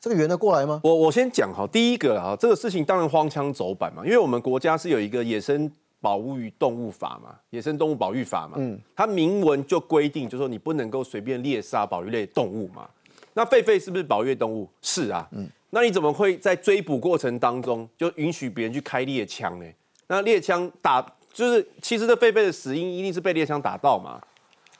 [0.00, 0.80] 这个圆得过来吗？
[0.82, 12.88] 我我先讲哈，第一个啊，这个事情当然荒腔走板嘛，因为我们国家是有一个野生保护与动物法嘛，野生动物保育法嘛，嗯，它明文就规定，就说你不能够随便猎杀保育类动物嘛。
[13.34, 14.68] 那狒狒是不是保育动物？
[14.82, 19.66] 是啊，嗯，那你怎么会在追捕过程当中就允许别人去开猎枪呢？
[20.08, 21.00] 那猎枪打
[21.32, 24.20] 就是其实这狒狒的死因一定是被猎枪打到嘛？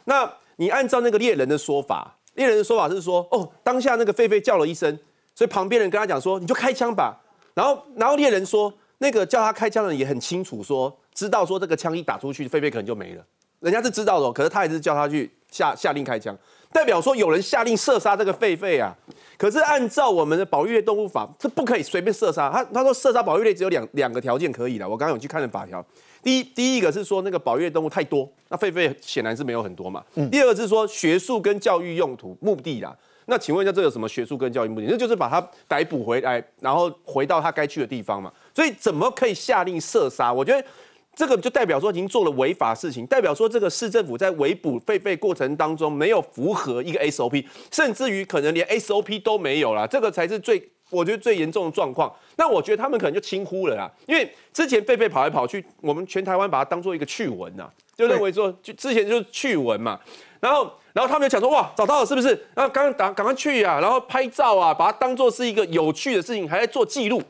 [0.04, 4.98] 那你按照那个猎人的说法，猎人的说法是说，哦，当下那个狒狒叫了一声。
[5.34, 7.18] 所以旁边人跟他讲说：“你就开枪吧。”
[7.54, 13.24] 然后，然后猎人说：“那个叫他开枪的人也很清楚，说知道说这个枪一打出去，狒狒可能就没了。
[13.60, 16.36] 人家是知道的，可是他还是叫他去下下令开枪，
[16.70, 18.94] 代表说有人下令射杀这个狒狒啊。
[19.38, 22.50] 可是按照我们的保育类动物法，是不可以随便射杀。
[22.50, 24.88] 他他说射杀保育类只有两两个条件可以了。
[24.88, 25.84] 我刚刚有去看了法条，
[26.22, 30.04] 第一第一个是说那个保育类动物太多，那狒狒显然是没有很多嘛。
[30.30, 34.86] 第二个是说学术跟教育用途目的啦。”那请问一下，这有什么学术跟教育目的？
[34.90, 38.32] 那就是把它逮捕回来，然后回到它该去的地方嘛。
[38.52, 40.32] 所以怎么可以下令射杀？
[40.32, 40.66] 我觉得
[41.14, 49.86] 这个就代表说已经做了违法事情，代表说这个市政府在围捕狒狒过程当中没有符合一个 SOP，甚至于可能连 SOP 都没有了。
[49.86, 50.60] 这个才是最
[50.92, 52.14] 我觉得最严重的状况。
[52.36, 59.98] 那我觉得他们可能就轻忽了啦，因为之前狒狒跑来跑去，我们全台湾把它当做一个趣闻呐，就认为说就之前就是趣闻嘛，
[60.38, 60.70] 然后。
[60.94, 62.28] 然后他们就讲说，哇，找到了是不是？
[62.54, 67.22] 然后刚刚赶赶快去啊，然后拍照啊，把它当做是一个有趣的事情，还在做记录。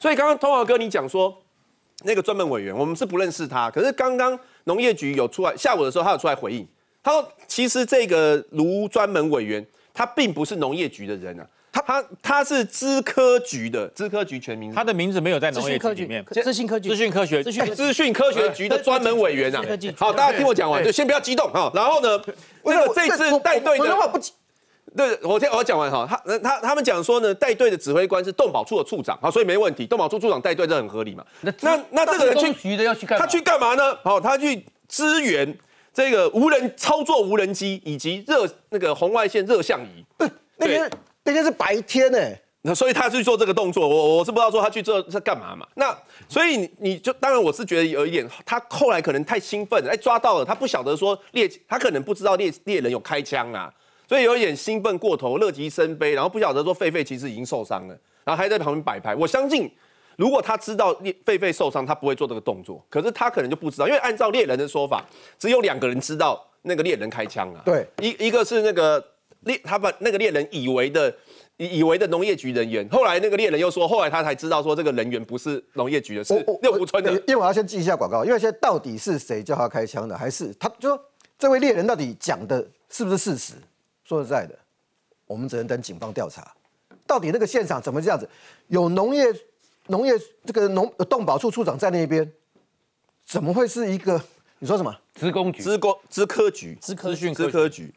[0.00, 1.32] 所以刚刚通华哥你讲说，
[2.02, 6.66] 那个专门委员，我们是不认识他，可是刚刚农业局有出来，下午的时候他有出来回应，
[7.04, 16.24] 他说其实这个卢专门委员他并不是农业局的人啊，他他他是资科局的，资科局全名，他的名字没有在农业局里面。
[16.26, 19.60] 资讯科技，资讯科学，资讯资讯科学局的专门委员啊。
[19.96, 21.72] 好，大家听我讲完，就先不要激动哈。
[21.74, 22.16] 然后呢，
[22.64, 24.20] 这个这次带队的，不
[24.96, 26.06] 对，我听我讲完哈。
[26.08, 29.84] 他他他们讲说呢，带队的指挥官是动保处的处长，好，所以没问题。
[29.84, 31.24] 动保处处长带队这很合理嘛？
[31.40, 33.98] 那那那这个人去局的要去干他去干嘛呢？
[34.04, 35.58] 好，他去支援
[35.92, 40.04] 这个无人操作无人机以及热那个红外线热像仪。
[40.56, 40.88] 那天
[41.24, 42.18] 那天是白天呢，
[42.62, 45.66] 那所以他去做这个动作，我我是不知道说他去做在干嘛嘛。
[45.74, 45.96] 那
[46.28, 53.72] 所以你你就当然我是觉得有一点，他后来可能太兴奋，哎抓到了，他不晓得说猎，他可能不知道猎猎人有开枪啊，
[54.06, 59.14] 所以有一点兴奋过头，乐极生悲，然后不晓得说狒狒其实已经受伤了，然后还在旁边摆拍。
[59.14, 59.70] 我相信
[60.16, 65.02] 如果他知道猎狒狒受伤，他不会做这个动作，可是他可能就不知道，因为按照猎人的说法，
[65.38, 67.62] 只有两个人知道那个猎人开枪啊。
[67.64, 69.02] 对，一一个是那个。
[69.44, 71.14] 猎他把那个猎人以为的
[71.56, 77.12] 以以为的农业局人员，后来那个猎人又说，后来他才知道说这个人员不是农业局的，是六福村的。
[77.12, 81.04] 因为我要先记一下广告，因为现在到底是谁叫他开枪的，还是他就说
[81.38, 83.54] 这位猎人到底讲的是不是事实？
[84.04, 84.58] 说实在的，
[85.26, 86.52] 我们只能等警方调查，
[87.06, 88.28] 到底那个现场怎么这样子？
[88.68, 89.24] 有农业
[89.86, 92.32] 农业这个农动保处处长在那边，
[93.26, 94.20] 怎么会是一个
[94.58, 94.94] 你说什么？
[95.14, 97.94] 职工局、职工、资科局、资科讯资科局。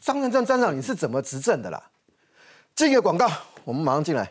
[0.00, 1.82] 张任正站长，你是怎么执政的啦？
[2.76, 3.28] 这个广告，
[3.64, 4.30] 我们马上进来。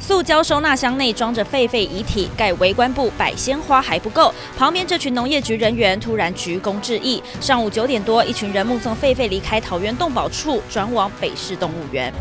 [0.00, 7.22] 塑胶收纳箱内装着狒狒遗体，盖围观布摆鲜花还不够，旁边这群农业局人员突然鞠躬致意。
[7.40, 12.12] 上午九点多，一群人目送狒狒离开桃园动保处，转往北市动物园。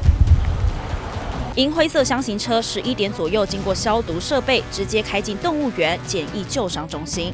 [1.56, 7.32] 银灰色箱型车十一点左右经过消毒设备，直接开进动物园简易救伤中心。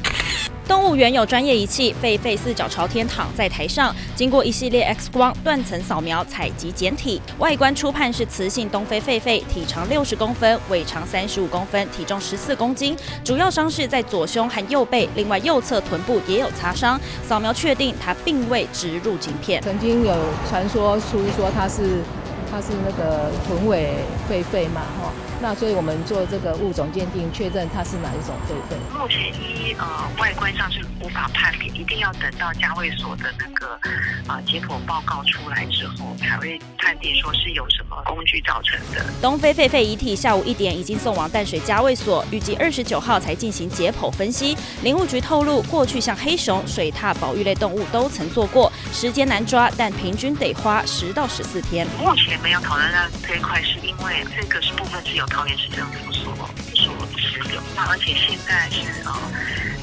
[0.68, 12.94] 动物园有专业仪器，狒狒四脚朝天躺在台上，经过一系列 X 光、断层扫描、采集检体，外观初判是雌性东非狒狒，体长六十公分，尾长三十五公分，体重十四公斤。
[13.24, 17.00] 主要伤势在左胸和右背，另外右侧臀部也有擦伤。
[17.26, 19.62] 扫描确定它并未植入晶片。
[19.62, 20.14] 曾经有
[20.46, 22.02] 传说出说它是。
[22.50, 23.94] 它是那个臀尾
[24.28, 28.98] 狒狒嘛，哈，那所以我们做这个物种鉴定，确认它是哪一种狒狒。
[28.98, 29.86] 目前一呃
[30.18, 33.78] 外观上是无法判别，一定要等到家卫所的那个
[34.26, 39.04] 啊解剖报告出来之后，才会判定说是有什么工具造成的。
[39.22, 44.56] 东非狒狒遗体下午一点已经送往淡水家卫所，预计二十九号才进行解剖分析。
[44.82, 51.86] 林务局透露，过去像黑熊、水獭、保育类动物都曾做过，时间难抓，但平均得花十到十四天。
[51.98, 52.38] 目前。
[52.42, 52.98] 没有讨论到
[53.28, 56.34] 这一块，是因为这个是部分是由桃园市政府所
[56.74, 59.14] 所持有，那而且现在是呃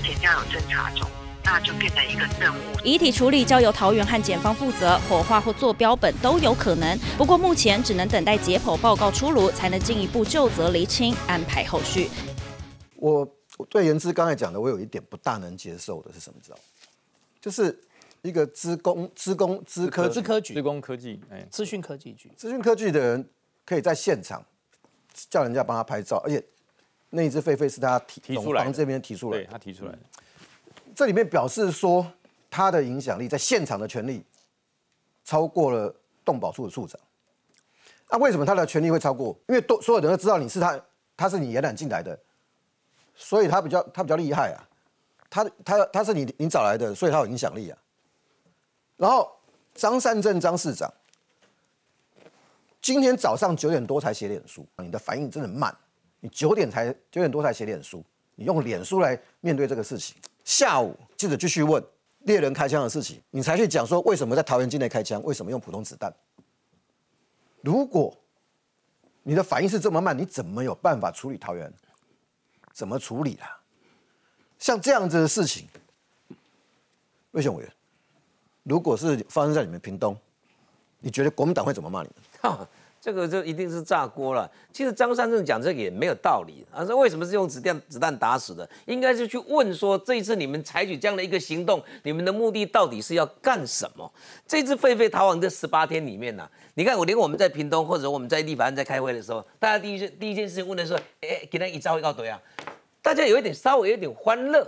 [0.03, 1.09] 检调有侦查中，
[1.43, 2.59] 那就变成一个任务。
[2.83, 6.99] 遗体处理交由桃园和检方负责，火化或做标本都有可能。
[7.17, 12.09] 不过目前只能等待解剖报告出炉，才能进一步就责厘清，安排后续。
[12.97, 13.25] 我
[13.69, 16.39] 对言之刚才讲的，我有一点不大能接受的是什么？
[16.43, 16.57] 知道？
[17.39, 17.81] 就是。
[18.23, 23.29] 一个资工、资工、资科、资科局、资工科技、哎，资讯科技局、资讯科技的人
[23.63, 24.43] 可以在现场
[25.29, 26.43] 叫人家帮他拍照，而且
[27.09, 29.99] 那一只狒狒是他提提出来，这边提出来，对他提出来的。
[30.95, 32.05] 这里面表示说
[32.49, 34.23] 他的影响力在现场的权力
[35.23, 35.93] 超过了
[36.25, 36.99] 动保处的处长。
[38.09, 39.37] 那为什么他的权力会超过？
[39.47, 40.79] 因为都所有人都知道你是他，
[41.15, 42.17] 他是你延揽进来的，
[43.15, 44.63] 所以他比较他比较厉害啊。
[45.29, 47.77] 他他他是你你找来的，所以他有影响力啊。
[48.95, 49.29] 然后
[49.75, 50.91] 张善政张市长
[52.87, 55.77] 今天早上九点多才写脸书，你的反应真的慢。
[56.21, 58.01] 你九点才九点多才写脸书，
[58.35, 60.15] 你用脸书来面对这个事情。
[60.45, 61.83] 下午记者继续问
[62.19, 66.15] 猎人开枪的事情，你才去讲说为什么在桃园境内开枪，为什么用普通子弹。
[67.59, 68.17] 如果
[69.21, 71.69] 你的反应是这么慢，你怎么有办法处理桃园？
[72.71, 73.59] 怎么处理啊？
[74.59, 75.67] 像这样子的事情，
[77.31, 77.73] 魏雄委员。
[78.63, 80.17] 如果是发生在你们屏东，
[81.01, 82.09] 你觉得国民党会怎么骂你
[82.41, 82.65] 们？
[82.99, 84.49] 这个就一定是炸锅了。
[84.73, 88.67] 其实张三正讲这个也没有道理，啊说为什么是用子弹子弹打死的？
[88.85, 94.11] 应该是去问说这一次你们采取这样的一个行动，你们的目的到底是要干什么？
[94.47, 102.39] 这次狒狒逃亡这十八天里面呢，你看我连我们在屏东或者我们在立法院在开会的时候，大家第一件第一件事情问的是，哎，给他一招一告对啊，
[103.01, 104.67] 大家有一点稍微有点欢乐。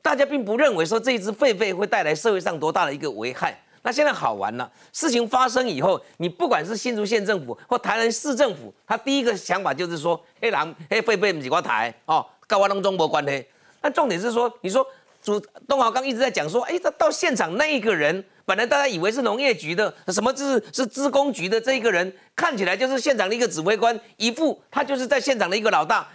[0.00, 3.61] 大家并不认为说这一只狒狒会带来社会上多大的一个危害。
[3.82, 13.44] 那现在好玩了，事情发生以后，你不管是新竹县政府或台南市政府，他第一个想法就是说，黑狼黑狒狒不是我台哦，跟我当中国关系。
[13.80, 14.86] 那重点是说，你说
[15.20, 26.06] 主东豪刚一直在讲说，哎，他到现场那一个人，本来大家以为是农业局的，什么是是资工局的这一个人，看起来就是现场的一个指挥官，一副他就是在现场的一个老大。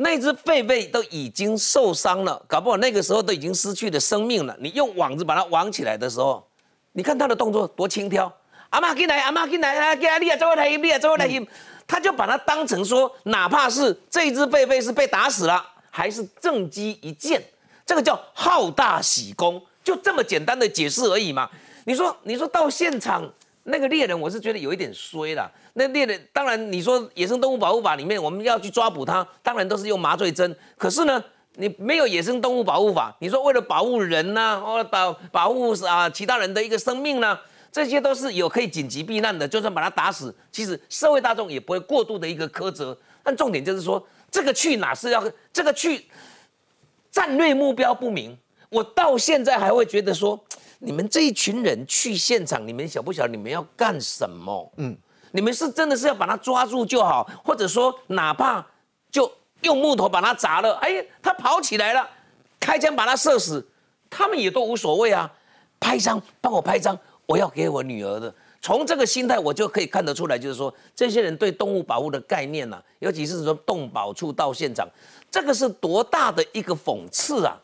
[0.00, 4.56] 那只狒狒都已经受伤了，搞不好那个时候都已经失去了生命了。
[4.60, 6.47] 你用网子把它网起来的时候，
[6.98, 8.28] 你看他的动作多轻佻。
[8.70, 11.46] 阿妈进来，阿妈进来，啊，进来，你啊，走过来，你啊，走过来，
[11.86, 17.40] 他就把它当成说，哪怕是这只狒狒是被打死了，还是正击一箭，
[17.86, 21.48] 这个叫好大喜功，就这么简单的解释而已嘛。
[21.84, 23.32] 你说，你说到现场
[23.62, 25.48] 那个猎人，我是觉得有一点衰了。
[25.74, 30.54] 那猎人，当然你说《野生动物保护法》里面我们要去抓捕它，当然都是用麻醉针。
[30.76, 31.22] 可是呢，
[31.60, 37.36] 你没有《野生动物保护法》，你说为了保护人呐，或保保护啊其他人的一个生命呢，
[37.72, 39.46] 这些都是有可以紧急避难的。
[39.46, 42.96] 就算把它打死，其实社会大众也不会过度的一个苛责。
[43.24, 46.06] 但重点就是说，这个去哪是要这个去
[47.10, 50.38] 战略目标不明，我到现在还会觉得说，
[50.78, 54.72] 你们这一群人去现场，你们晓不晓得你们要干什么？
[54.76, 54.96] 嗯。
[55.32, 58.66] 你们是真的是要把他抓住就好，或者说哪怕
[59.10, 59.30] 就
[59.62, 62.08] 用木头把它砸了，哎，他跑起来了，
[62.60, 63.66] 开枪把他射死，
[64.08, 65.30] 他们也都无所谓啊。
[65.80, 68.32] 拍张，帮我拍张，我要给我女儿的。
[68.60, 74.88] 从这个心态，我就可以看得出来，就是说这些人对动物保护的概念呐，尤其是说动保处到现场，
[75.30, 77.56] 这个是多大的一个讽刺啊！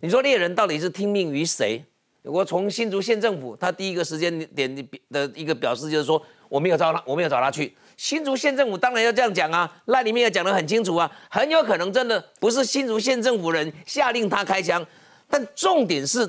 [0.00, 1.84] 你说猎人到底是听命于谁？
[2.22, 6.20] 我从新竹县政府，他第一个时间点的一个表示就是说。
[6.52, 7.74] 我没有找他，我没有找他去。
[8.02, 14.84] 新竹县政府当然要这样讲啊，那里面也讲得很清楚啊，很有可能真的不是新竹县政府人下令他开枪，
[15.30, 16.28] 但重点是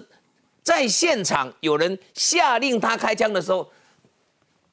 [0.61, 3.67] 在现场有人下令他开枪的时候，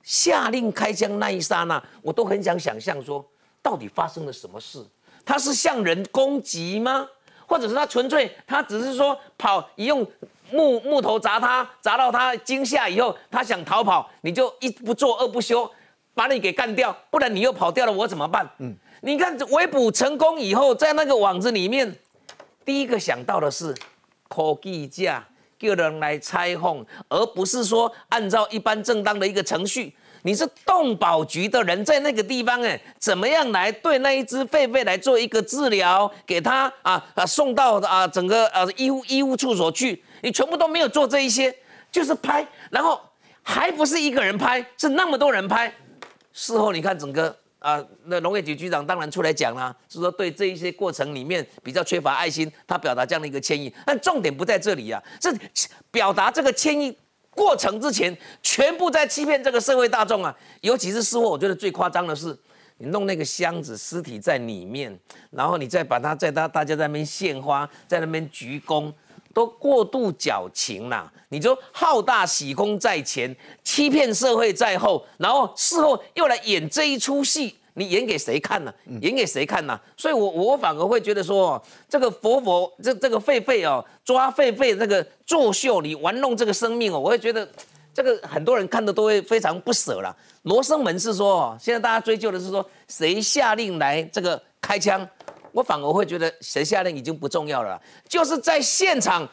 [0.03, 3.27] 下令开枪那一刹那，我都很想想象说，
[3.63, 4.85] 到底发生了什么事？
[5.25, 7.09] 他是向人攻击吗？
[7.47, 10.07] 或者是他纯粹他只是说跑用？
[10.53, 15.71] 木木头砸他，砸到他惊吓以后，他想逃跑，你就一不做二不休，
[16.15, 18.49] 把你给干掉，不然你又跑掉了，我怎么办？
[18.59, 21.97] 嗯，你看围捕成功以后，在那个网子里面，
[22.65, 23.75] 第一个想到的是
[24.29, 25.27] 科技架，
[25.59, 29.95] 叫人来拆封，而不是说按照一般正当的一个程序。
[30.23, 40.05] 你是动保局的人，在那个地方哎，怎么样来对那一只狒狒来做一个治疗，给他啊啊送到啊整个呃医务医务处所去？
[40.21, 41.57] 你全部都没有做这一些，
[41.91, 43.01] 就是拍，然后
[43.43, 45.73] 还不是一个人拍，是那么多人拍。
[46.33, 53.73] 事后你看整个啊，那农业局局长当然出来讲啦，是说对这一些过程里面比较缺乏爱心，他表达这样的一个歉意。
[53.85, 55.35] 但重点不在这里啊，是
[55.91, 56.97] 表达这个歉意
[57.31, 60.35] 过程之前，全部在欺骗这个社会大众啊。
[60.63, 62.37] 尤其是事后，我觉得最夸张的是，
[62.79, 64.99] 你弄那个箱子，尸体在里面，
[65.31, 68.91] 然后你再把它在大大家在那边献花，在那边鞠躬。
[69.33, 71.11] 都过度矫情啦！
[71.29, 78.75] 你就好大喜功在前，欺骗社会在后，然后事后又来演这一出戏，你演给谁看呢？
[79.01, 79.81] 演给谁看呢？
[79.97, 87.49] 所以，我我反而会觉得说，这个佛佛这这个狒狒哦，抓狒狒这个作秀，你玩弄这个生命哦，我会觉得
[87.95, 90.15] 这个很多人看的都会非常不舍了。
[90.43, 95.09] 罗生门是说，现在大家追究的是说，谁下令来这个开枪？
[95.53, 99.29] 我反而会觉得谁下令已经不重要了，就是在现场，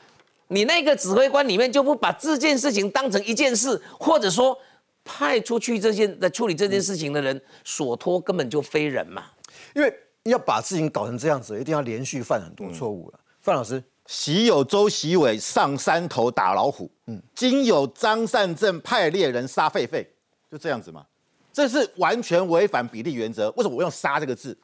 [0.47, 4.57] 你那个指挥官里面就不把这件事情当成一件事，或者说
[5.03, 9.25] 派出去这件在处理这件事情的人所托根本就非人嘛。
[9.73, 13.19] 因为要把事情搞成这样子，一定要连续犯很多错误了。
[13.39, 20.05] 范老师，习有周习伟上山头打老虎，嗯，今有张善政派猎人杀狒狒，
[20.51, 21.05] 就这样子嘛？
[21.53, 23.49] 这是完全违反比例原则。
[23.57, 24.55] 为什么我用“杀”这个字？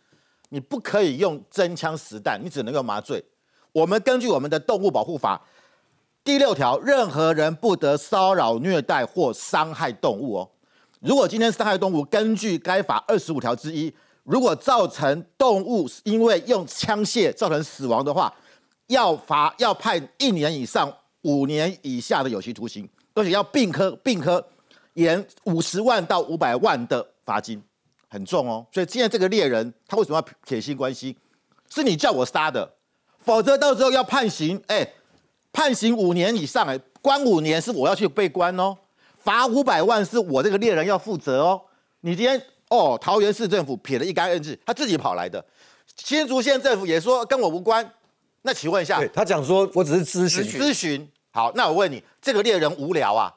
[0.54, 3.24] 你不可以用真枪实弹，你只能用麻醉。
[3.72, 5.42] 我们根据我们的动物保护法
[6.24, 10.50] 第六条，任何人不得骚扰、虐待或伤害动物哦。
[11.00, 13.92] 如果今天伤害动物，根据该法二十五条之一，
[14.26, 18.32] 如果造成动物因为用枪械造成死亡的话，
[18.86, 20.88] 要罚要判一年以上
[21.24, 24.46] 五年以下的有期徒刑，而且要并科并科
[24.94, 27.60] 严五十万到五百万的罚金。
[28.14, 31.18] 很重哦，所以现在这个猎人他为什么要撇清关系？
[31.68, 32.72] 是你叫我杀的，
[33.26, 34.88] 否则到时候要判刑，哎，
[35.52, 38.78] 判刑五年以上，哎，关五年是我要去被关哦，
[39.18, 41.60] 罚五百万是我这个猎人要负责哦。
[42.02, 42.40] 你今天
[42.70, 45.44] 哦，桃园市政府撇了一干二净，他自己跑来的，
[45.96, 47.92] 新竹县政府也说跟我无关。
[48.44, 51.10] 那请问一下，他讲说我只是咨询咨询。
[51.32, 53.34] 好，那我问你，这个猎人无聊啊？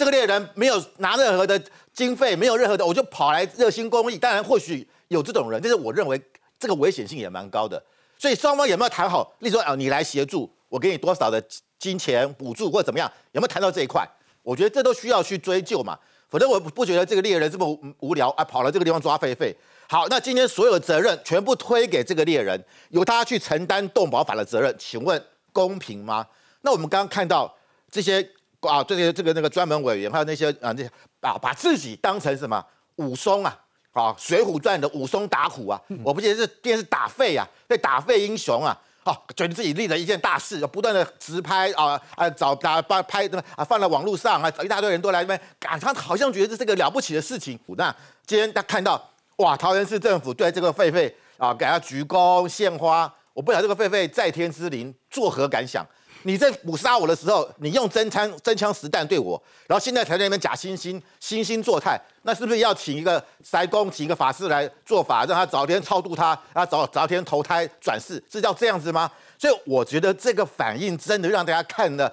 [0.00, 1.62] 这个猎人没有拿任何的。
[1.92, 4.16] 经费没有任何的，我就跑来热心公益。
[4.16, 6.18] 当然，或许有这种人，但是我认为
[6.58, 7.82] 这个危险性也蛮高的。
[8.16, 9.30] 所以双方有没有谈好？
[9.40, 11.44] 例如说，啊，你来协助，我给你多少的
[11.78, 14.08] 金钱补助或者怎么样，有没有谈到这一块？
[14.42, 15.98] 我觉得这都需要去追究嘛，
[16.30, 19.54] 否则我不觉得这个猎人这么无聊啊，跑到这个地方抓狒狒。
[19.86, 25.22] 好，那今天所有的责任全部推给这个猎人，由他去承担动保法的责任，请问
[25.52, 26.26] 公平吗？
[26.62, 27.54] 那我们刚刚看到
[27.90, 28.26] 这些
[28.60, 30.90] 啊，这些这个那个专门委员，还有那些啊那些
[31.20, 32.64] 啊，把自己当成什么
[32.96, 33.58] 武松啊？
[33.92, 47.58] 啊，《水浒传》的武松打虎啊，我不记得是电视打废啊，被打废英雄啊，哦，觉得自己立了一件大事，不断的直拍啊啊，找打把拍啊放在网络上啊，找一大堆人都来这边，他好像觉得这是个了不起的事情。
[47.76, 47.92] 那
[48.24, 49.02] 今天他看到
[49.38, 55.84] 哇，桃园市政府对这个狒狒啊给他鞠躬献花，我不晓得这个狒狒在天之灵作何感想。
[56.22, 69.10] 你在捕杀我的时候，你用真枪真枪实弹对我，然后现在才在那边假惺惺惺惺作态，那是不是要请一个塞公，请一个法师来做法，让他早天超度他，啊早早天投胎转世，是叫这样子吗？
[69.38, 72.12] 所以我觉得这个反应真的让大家看的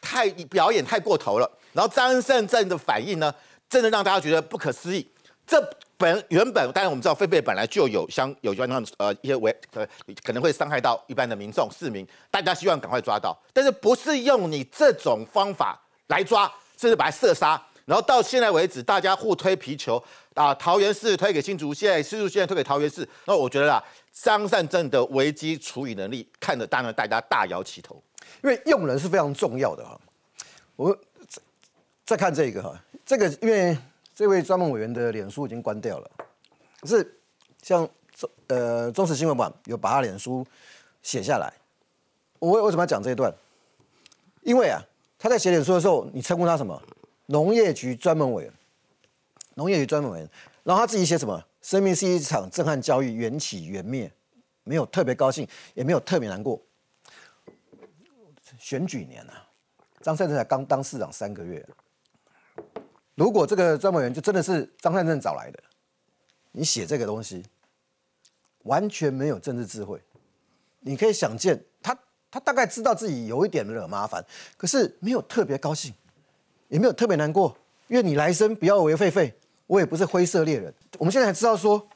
[0.00, 1.50] 太表演太过头了。
[1.72, 3.34] 然后张胜正的反应呢，
[3.70, 5.08] 真的让大家觉得不可思议。
[5.46, 5.58] 这
[6.02, 9.86] 本原本，当然我们知道狒狒本来就有相有关呃一些危呃
[10.24, 17.50] 可能会伤害到一般的民众市民，大家希望赶快抓到，但是不是用你这种方法来抓，甚至把它射杀，
[17.84, 20.02] 然后到现在为止，大家互推皮球
[20.34, 23.80] 啊，桃园市推给新竹县，新竹县推给桃园市，那我觉得啊，
[24.10, 28.02] 张善政的危机处理能力，看得当然大家大摇其头，
[28.42, 29.96] 因为用人是非常重要的哈。
[30.74, 30.98] 我
[32.04, 32.76] 再看这个哈，
[33.06, 33.78] 这个因为。
[34.14, 36.10] 这位专门委员的脸书已经关掉了，
[36.80, 37.18] 可是
[37.62, 37.88] 像
[38.48, 40.46] 呃中时新闻网有把他脸书
[41.02, 41.52] 写下来。
[42.38, 43.32] 我为什么要讲这一段？
[44.42, 44.82] 因为啊，
[45.18, 46.80] 他在写脸书的时候，你称呼他什么？
[47.26, 48.52] 农业局专门委员，
[49.54, 50.28] 农业局专门委员。
[50.64, 51.42] 然后他自己写什么？
[51.62, 54.12] 生命是一场震撼教育，缘起缘灭，
[54.64, 56.60] 没有特别高兴，也没有特别难过。
[58.58, 59.48] 选举年啊，
[60.00, 61.64] 张善政才刚当市长三个月。
[63.14, 65.62] 如果这个专门员就真的是张善政找来的，
[66.52, 67.44] 你写这个东西
[68.62, 70.00] 完全没有政治智慧。
[70.80, 71.96] 你可以想见，他
[72.30, 74.24] 他大概知道自己有一点惹麻烦，
[74.56, 75.94] 可是没有特别高兴，
[76.68, 77.56] 也没有特别难过，
[77.88, 79.32] 因为你来生不要为狒狒，
[79.66, 80.74] 我也不是灰色猎人。
[80.98, 81.86] 我们现在才知道说，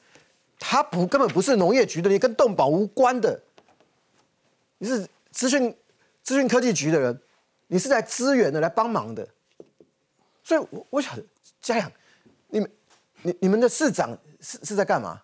[0.58, 3.42] 他不根本不是农业局的，你跟动保无关的，
[4.78, 5.74] 你是资讯
[6.22, 7.20] 资讯科技局的人，
[7.68, 9.26] 你是来支援的，来帮忙的。
[10.46, 11.18] 所以，我我想
[11.60, 11.90] 嘉阳，
[12.50, 12.70] 你们，
[13.22, 15.20] 你你们的市长是是在干嘛？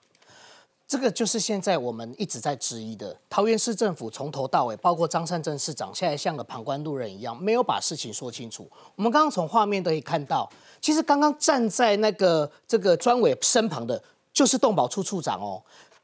[0.89, 3.16] 这个就是现在我们一直在质疑的。
[3.31, 8.68] 桃园市政府从头到尾，包括张善政市长，现在像个旁观路人一样，没有把事情说清楚。
[8.97, 10.51] 我们刚刚从画面都可以看到，
[10.81, 14.03] 其实刚刚站在那个这个专委身旁的，
[14.33, 15.62] 就是动保处处长哦。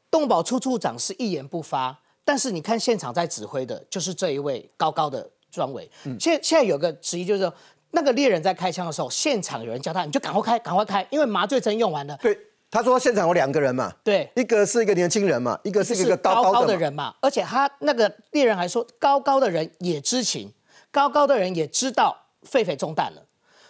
[0.09, 5.91] 动保处处长是一言不发，但是你看现场在指挥的，就是这一位高高的专委。
[6.17, 7.53] 现现在有个质疑就是说。
[7.91, 12.17] 那个猎人在开枪的时候，现场有人叫他，你就赶快开，赶快开，因为麻醉针用完了。
[12.21, 12.37] 对，
[12.69, 20.53] 他说现场有两个人嘛，对，一个是一个年轻人嘛，一个是一个高高的人嘛，而且他那个猎人还说，高高的人也知情，
[20.91, 22.15] 高高的人也知道
[22.49, 23.23] 狒狒中弹了，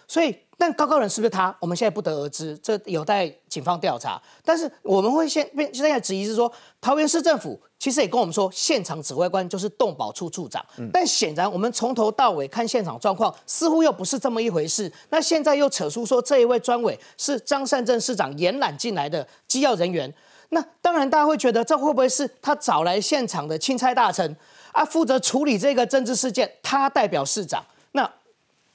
[0.06, 0.36] 所以。
[0.60, 1.56] 但高高人是不是他？
[1.58, 4.20] 我们现在不得而知，这有待警方调查。
[4.44, 6.52] 但是我们会现现在质疑是说，
[6.82, 10.64] 桃园市政府其实也跟我们说，现场指挥官就是动保处处长。
[10.92, 14.92] 但显然我们从头到尾看现场状况，似乎又不是这么一回事。
[15.08, 20.12] 那现在又扯出说，这一位专委是张善政市长延揽进来的机要人员。
[20.50, 24.36] 那当然，大家会觉得这会不会是他找来现场的钦差大臣
[24.72, 26.52] 啊，负责处理这个政治事件？
[26.62, 27.64] 他代表市长。
[27.92, 28.08] 那。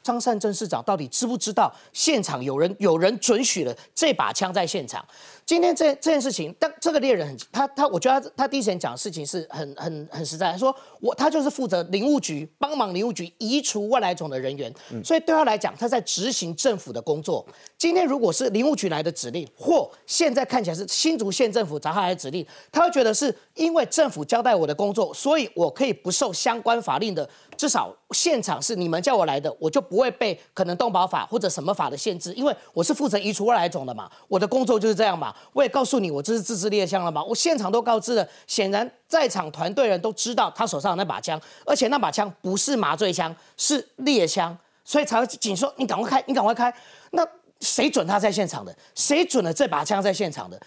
[0.02, 5.04] 张善政市长到底知不知道现场有人有人准许了这把枪在现场？
[5.46, 14.74] 今天这这件事情，但这个猎人很他他，我觉得他他第一时间讲的事情是很很很实在，他说我他就是负责林务局帮忙林务局移除外来种的人员，
[15.04, 17.46] 所以对他来讲，他在执行政府的工作。
[17.78, 27.30] 今天如果是林务局来的指令，或现在看起来是新竹县政府找他来的指令，他会觉得是因为政府交代我的工作，所以我可以不受相关法令的。
[27.56, 35.34] 至少现场是你们叫我来的，我就不会被可能动保法或者什么法的限制，因为我是负责移除外来种的嘛，我的工作就是这样嘛。
[35.54, 46.74] 我也告诉你，我这是自制猎枪了吧，我现场都告知了，显然在场团队人都知道他手上的那把枪，而且那把枪不是麻醉枪，是猎枪，所以才会警说你赶快开，你赶快开。
[47.12, 47.26] 那
[47.62, 48.76] 谁准他在现场的？
[48.94, 50.60] 谁准了这把枪在现场的？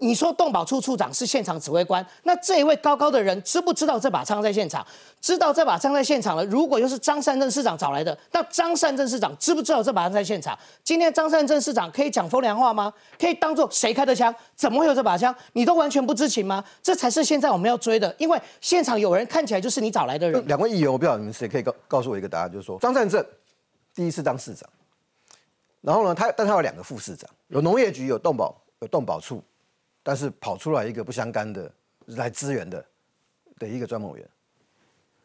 [0.00, 4.86] 你说动保处处长是现场指挥官，那这一位高高的人知不知道这把枪在现场？
[5.20, 6.44] 知道这把枪在现场了。
[6.46, 10.56] 如果又是张善政市长找来的，那张善政市长知不知道这把枪在现场？
[10.84, 12.92] 今天张善政市长可以讲风凉话吗？
[13.18, 14.32] 可以当做谁开的枪？
[14.54, 15.34] 怎么会有这把枪？
[15.54, 16.64] 你都完全不知情吗？
[16.80, 20.46] 这才是现在我们要追的，因为现场有人看起来就是你找来的人。
[20.46, 23.24] 两位议员，我不知道你们谁可以告告诉我一个答案，就是说张善政
[23.92, 24.68] 第一次当市长，
[25.80, 29.42] 然后呢，他但他有两个副市长，有农业局，有动保，有动保处。
[30.08, 31.70] 但是跑出来一个不相干的
[32.06, 32.82] 来支援的
[33.58, 34.30] 的一个专门委员，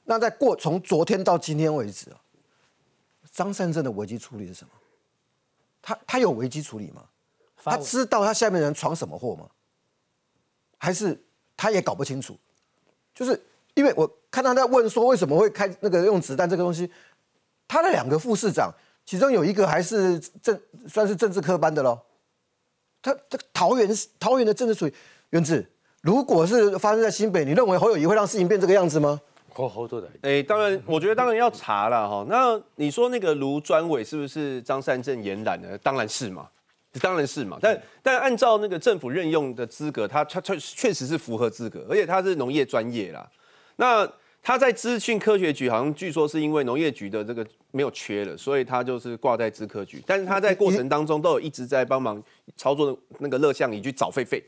[0.03, 2.19] 那在过从昨天到今天为止啊，
[3.31, 4.71] 张善政的危机处理是什么？
[5.81, 7.05] 他他有危机处理吗？
[7.63, 9.49] 他知道他下面人闯什么祸吗？
[10.77, 11.17] 还是
[11.55, 12.37] 他也搞不清楚？
[13.15, 13.41] 就是
[13.75, 16.91] 因为我看他在问说为什么会开那个用子弹这个东西，
[17.69, 18.69] 他的两个副市长
[19.05, 21.97] 其中有一个还是政算是政治科班的喽。
[23.03, 23.87] 他这个桃园
[24.19, 24.93] 桃园的政治属于
[25.29, 25.63] 原子，
[26.01, 29.21] 如果是发生在新北，你认为侯友谊会让事情变这个样子吗？
[29.55, 32.25] 侯侯做的，哎，当然，我觉得当然要查了哈。
[32.27, 35.77] 那你说那个卢专委是不是张善政延揽的？
[35.77, 36.47] 当然是嘛，
[36.99, 37.59] 当然是嘛。
[37.61, 43.29] 但但按照那个政府任用的资格，他他确确实是符合资格，而且他是农业专业啦。
[43.75, 44.11] 那
[44.45, 50.03] 他在资讯科学局，好像据说是因为农业局的这个没有缺了，所以他就是挂在资科局。
[50.05, 52.21] 但是他在过程当中都有一直在帮忙
[52.57, 54.43] 操作那个乐象仪去找狒狒。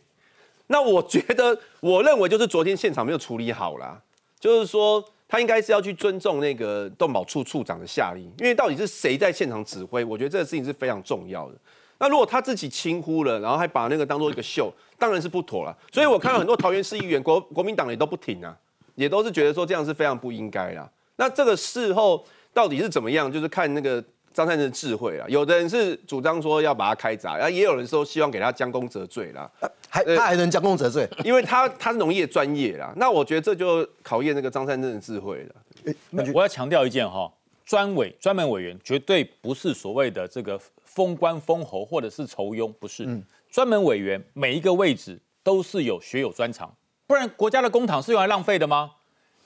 [0.68, 3.98] 那我觉得，我认为就是昨天现场没有处理好啦，
[4.38, 11.56] 就是说他应该是要去尊重那个动保处处长的下令，因为到底是谁在现场指挥，我觉得这个事情是非常重要的。
[12.00, 14.70] 那如果他自己轻忽了，然后还把那个当做一个秀，
[15.00, 15.74] 当然是不妥了。
[15.94, 18.54] 所以我看到很多桃园市议员、国国民党也都不挺啊。
[18.96, 20.90] 也都是觉得说这样是非常不应该啦。
[21.18, 25.26] 那这个事后到底是怎么样，就是看那个张善政的智慧啦。
[25.30, 29.50] 有的人是主张说要把他开闸，然后也有人说希望给他将功折罪啦。
[29.90, 32.94] 还他还能将功折罪，因为他他是农业专业啦。
[32.98, 35.94] 那我觉得这就考验那个张善政的智慧了。
[36.34, 37.32] 我要强调一件哈，
[37.66, 43.08] 专委专门委员绝对不是所谓的这个封官封侯或者是仇庸，不是。
[43.50, 46.76] 专门委员每一个位置都是有学有专长。
[47.08, 48.92] 不然国家的公帑是用来浪费的吗？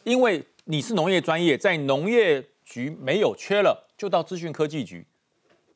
[0.03, 5.05] 因为你是农业专业，在农业局没有缺了，就到资讯科技局。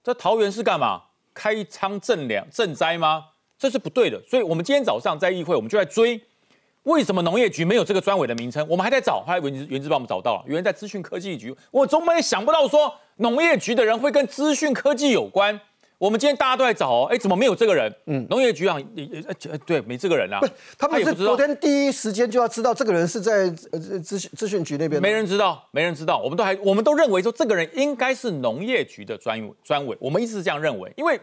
[0.03, 1.03] 这桃园是干嘛？
[1.33, 3.25] 开仓赈粮赈灾吗？
[3.57, 4.21] 这是不对的。
[4.27, 6.21] 所以我们今天早上在议会，我们就在追，
[6.83, 8.65] 为什么农业局没有这个专委的名称？
[8.69, 11.53] 我们还在找，后来原原子帮我们找到了，原来在资讯科技局。
[11.71, 15.59] 我怎么也想不到说农业局的人会跟资讯科技有关。
[16.03, 17.89] 我们今天大家都在找哦，哎，怎么没有这个人？
[18.07, 18.77] 嗯，农业局长，
[19.49, 20.37] 呃，对，没这个人啊。
[20.37, 20.47] 不，
[20.77, 25.01] 他们是昨天第一时间就要知道这个人是在呃资讯资讯局那边。
[25.01, 26.17] 没人知道，没人知道。
[26.17, 29.95] 我们都还，我们都认为说这个人应该是农业局的专专委。
[29.97, 31.17] 我们一直是这样认为，因为，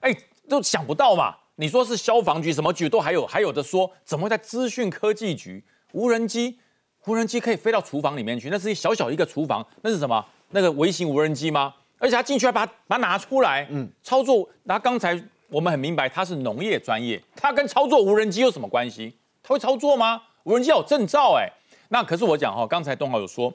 [0.00, 0.14] 哎，
[0.46, 1.34] 都想不到嘛。
[1.56, 5.64] 你说是消防局什么局都还有还有的说，怎么会在资讯科技局？
[5.92, 6.58] 无人机，
[7.06, 8.50] 无人机可以飞到厨房里面去？
[8.50, 10.22] 那是一小小一个厨房，那是什么？
[10.50, 11.72] 那个微型无人机吗？
[11.98, 14.48] 而且他进去还把把它拿出来，嗯，操作。
[14.64, 19.14] 那刚才我们很明白，他是农业专业，他跟操作无人机有什么关系？
[19.42, 20.22] 他会操作吗？
[20.44, 21.48] 无人机有证照哎。
[21.88, 23.52] 那可是我讲哈，刚才东豪有说，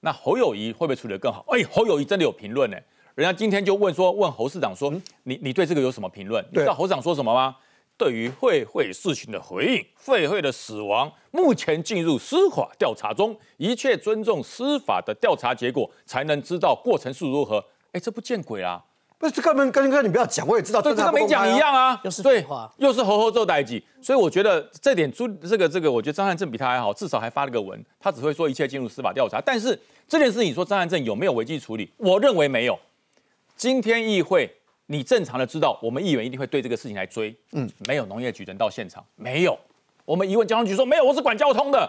[0.00, 1.44] 那侯友谊会不会处理得更好？
[1.48, 2.82] 哎，侯友谊真的有评论哎，
[3.14, 4.92] 人家今天就问说，问侯市长说，
[5.22, 6.44] 你你对这个有什么评论？
[6.50, 7.56] 你知道侯市长说什么吗？
[7.96, 17.64] 对于会会事情的回应，会会的死亡目前进入司法调查中，一切尊重司法的调查结果，才能知道过程是如何。
[17.94, 18.82] 哎，这不见鬼啦！
[19.16, 29.40] 不是这根本跟跟你不要讲，我也知道，对这个没讲一样啊，又是废话，又是猴猴做代际，所以我觉得这点朱这个这个，我觉得张汉正比他还好，至少还发了个文，他只会说一切进入司法调查。
[29.40, 31.88] 但是这件事情，说张汉正有没有危机处理？
[31.96, 32.76] 我认为没有。
[33.56, 34.52] 今天议会，
[34.86, 37.34] 你正常的知道，我们议员一定会对这个事情来追。
[37.52, 39.56] 嗯，没有农业局人到现场，没有。
[40.04, 41.88] 我们一问交通局说没有，我是管交通的。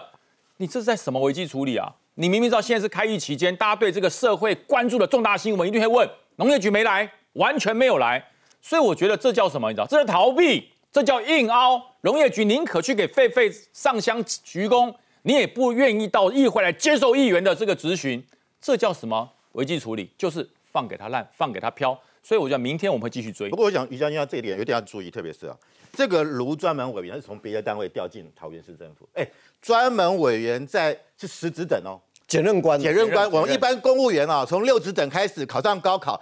[0.58, 1.92] 你这是在什么危机处理啊？
[2.18, 8.26] 你明明知道现在是开议期间，大家对这个社会关注的重大新闻一定会问，农业局没来，完全没有来，
[8.62, 9.68] 所以我觉得这叫什么？
[9.68, 11.82] 你知道，这是逃避，这叫硬凹。
[12.00, 18.24] 农业局宁可去给狒狒上香鞠躬，你也不愿意到议会来接受议员的这个质询，
[18.62, 20.10] 这叫什么危机处理？
[20.16, 22.00] 就是放给他烂，放给他飘。
[22.26, 23.48] 所以我觉得明天我们会继续追。
[23.48, 25.56] 不过我想于将军这一点有点要注意，特别是啊，
[25.92, 29.24] 这个卢专门委员是从别的单位调进桃园市政府，哎，
[29.62, 31.94] 专门委员在是十职等哦。
[32.26, 36.20] 检任官，检任官，我们一般公务员啊，从六职等开始考上高考，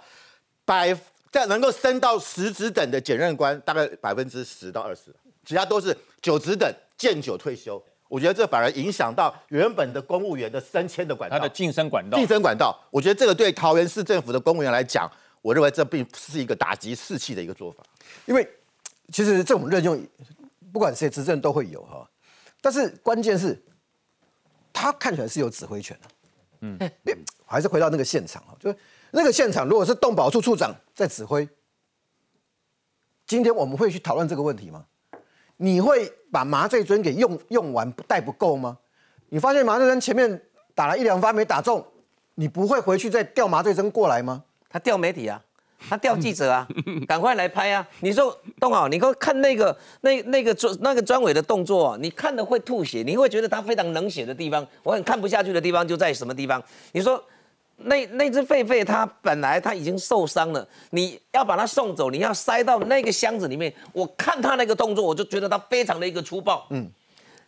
[0.63, 0.95] 百
[1.31, 5.05] 在能够升到十职等的检任官，大概百分之十到二十，
[5.43, 7.83] 其他都是九职等见九退休。
[8.07, 12.79] 我觉得这反而影响到原本的公务员的升迁的管道，他的晋升管道，晋升管道。
[12.91, 15.11] 我觉得这个对桃园市政府的公务员来讲，
[15.45, 17.83] 我认为这并不是一个打击士气的一个做法，
[18.25, 18.49] 因为
[19.13, 20.03] 其实这种任用。
[20.73, 22.05] 不管谁执政都会有哈。
[22.59, 23.63] 但是关键是，
[24.73, 26.09] 他看起来是有指挥权的。
[26.61, 26.91] 嗯，
[27.45, 28.77] 还是回到那个现场哈，就是
[29.11, 31.47] 那个现场，如果是动保处处长在指挥，
[33.25, 34.83] 今天我们会去讨论这个问题吗？
[35.55, 38.77] 你会把麻醉针给用用完带不够吗？
[39.29, 40.41] 你发现麻醉针前面
[40.73, 41.85] 打了一两发没打中，
[42.33, 44.43] 你不会回去再调麻醉针过来吗？
[44.75, 45.41] 他调媒体啊，
[45.89, 46.67] 他调记者啊，
[47.07, 47.87] 赶快来拍啊！
[48.01, 56.61] 你说东豪，你给我看那个那那个专那个专委的动作，你看的会吐血，你会觉得他非常冷血的地方，我很看不下去的地方就在什么地方？
[56.91, 57.23] 你说。
[57.77, 63.73] 那那只狒狒，它本来它已经受伤了，你要把它送走，你要塞到那个箱子里面。
[63.91, 66.65] 我看它那个动作，我就觉得它非常的一个粗暴。
[66.69, 66.89] 嗯，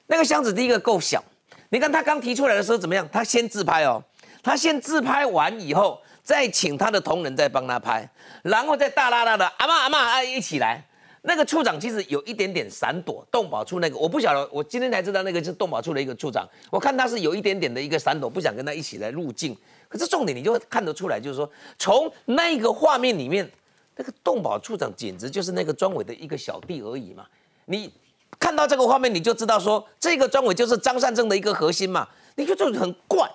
[0.08, 1.24] 那个箱子第一个够小，
[1.70, 3.08] 你看他刚提出来的时候怎么样？
[3.10, 4.04] 他先自拍哦，
[4.44, 5.98] 他先自拍完以后，
[6.28, 8.06] 再请他的同仁再帮他拍，
[8.44, 10.84] 然后再大拉拉的阿妈阿妈啊一起来。
[11.22, 16.46] 那个处长其实有一点点闪躲，动保处那个我不晓得，我今天才知道那个是动保处的一个处长。
[16.70, 19.56] 我看他是有一点点的一个闪躲，不想跟他一起来入境。
[19.88, 21.50] 可是重点，你就看得出来，就是说，
[21.80, 23.50] 从那个画面里面，
[23.96, 27.26] 那个动保处长简直就是那个专委的一个小弟而已嘛。
[27.68, 27.90] 你
[28.38, 32.06] 看到这个画面，你就知道说，这个专委就是张善政的一个核心嘛。
[32.36, 33.28] 你就就很怪，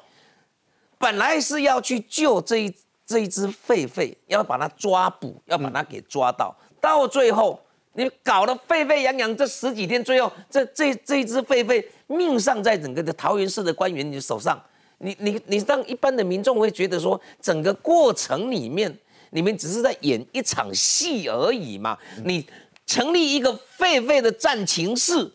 [1.02, 2.72] 本来是要去救这一
[3.04, 7.60] 这一只狒狒，要把它抓捕，要把它给抓到，到最后
[7.94, 14.62] 你搞得沸沸扬扬，这十几天，最后这这这一只狒狒命丧在整个的桃园市的官员你手上。
[14.98, 18.96] 你你你让一般的民众会觉得说，整个过程里面
[19.30, 21.98] 你们只是在演一场戏而已嘛？
[22.24, 22.46] 你
[22.86, 25.28] 成立一个狒狒的战情室，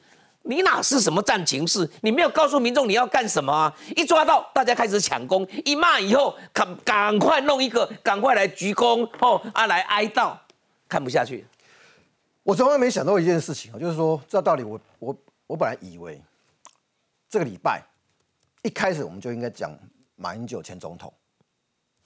[0.48, 1.90] 你哪是什么战情室？
[2.02, 3.74] 你没有告诉民众你要干什么啊？
[3.96, 10.36] 一抓到大家开始抢功，一骂以后赶赶快弄一个，赶快来鞠躬哦啊来哀悼，
[10.88, 11.46] 看不下去。
[12.44, 15.16] 我从来没想到一件事情啊，就是说这道理，我我
[15.48, 16.22] 我本来以为
[17.30, 17.84] 这个礼拜。
[18.64, 19.72] 一开始我们就应该讲
[20.18, 21.14] 马英九前总统，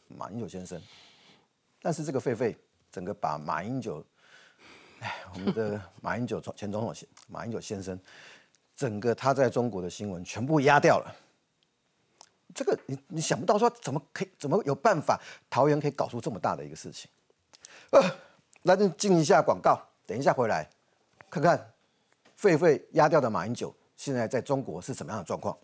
[0.07, 0.79] 马英九先生，
[1.81, 2.55] 但是这个狒狒
[2.91, 4.03] 整个把马英九，
[5.01, 6.95] 哎，我们的马英九前总统
[7.27, 7.99] 马英九先生，
[8.75, 11.15] 整个他在中国的新闻全部压掉了。
[12.53, 17.09] 这个你你想不到说怎么可以怎么有办法桃园可以搞出这么大的一个事情？
[17.91, 17.99] 呃，
[18.61, 20.69] 那就进一下广告，等一下回来
[21.29, 21.57] 看看
[22.39, 25.57] 狒狒压掉的马英九现在在中国是什么样的状况。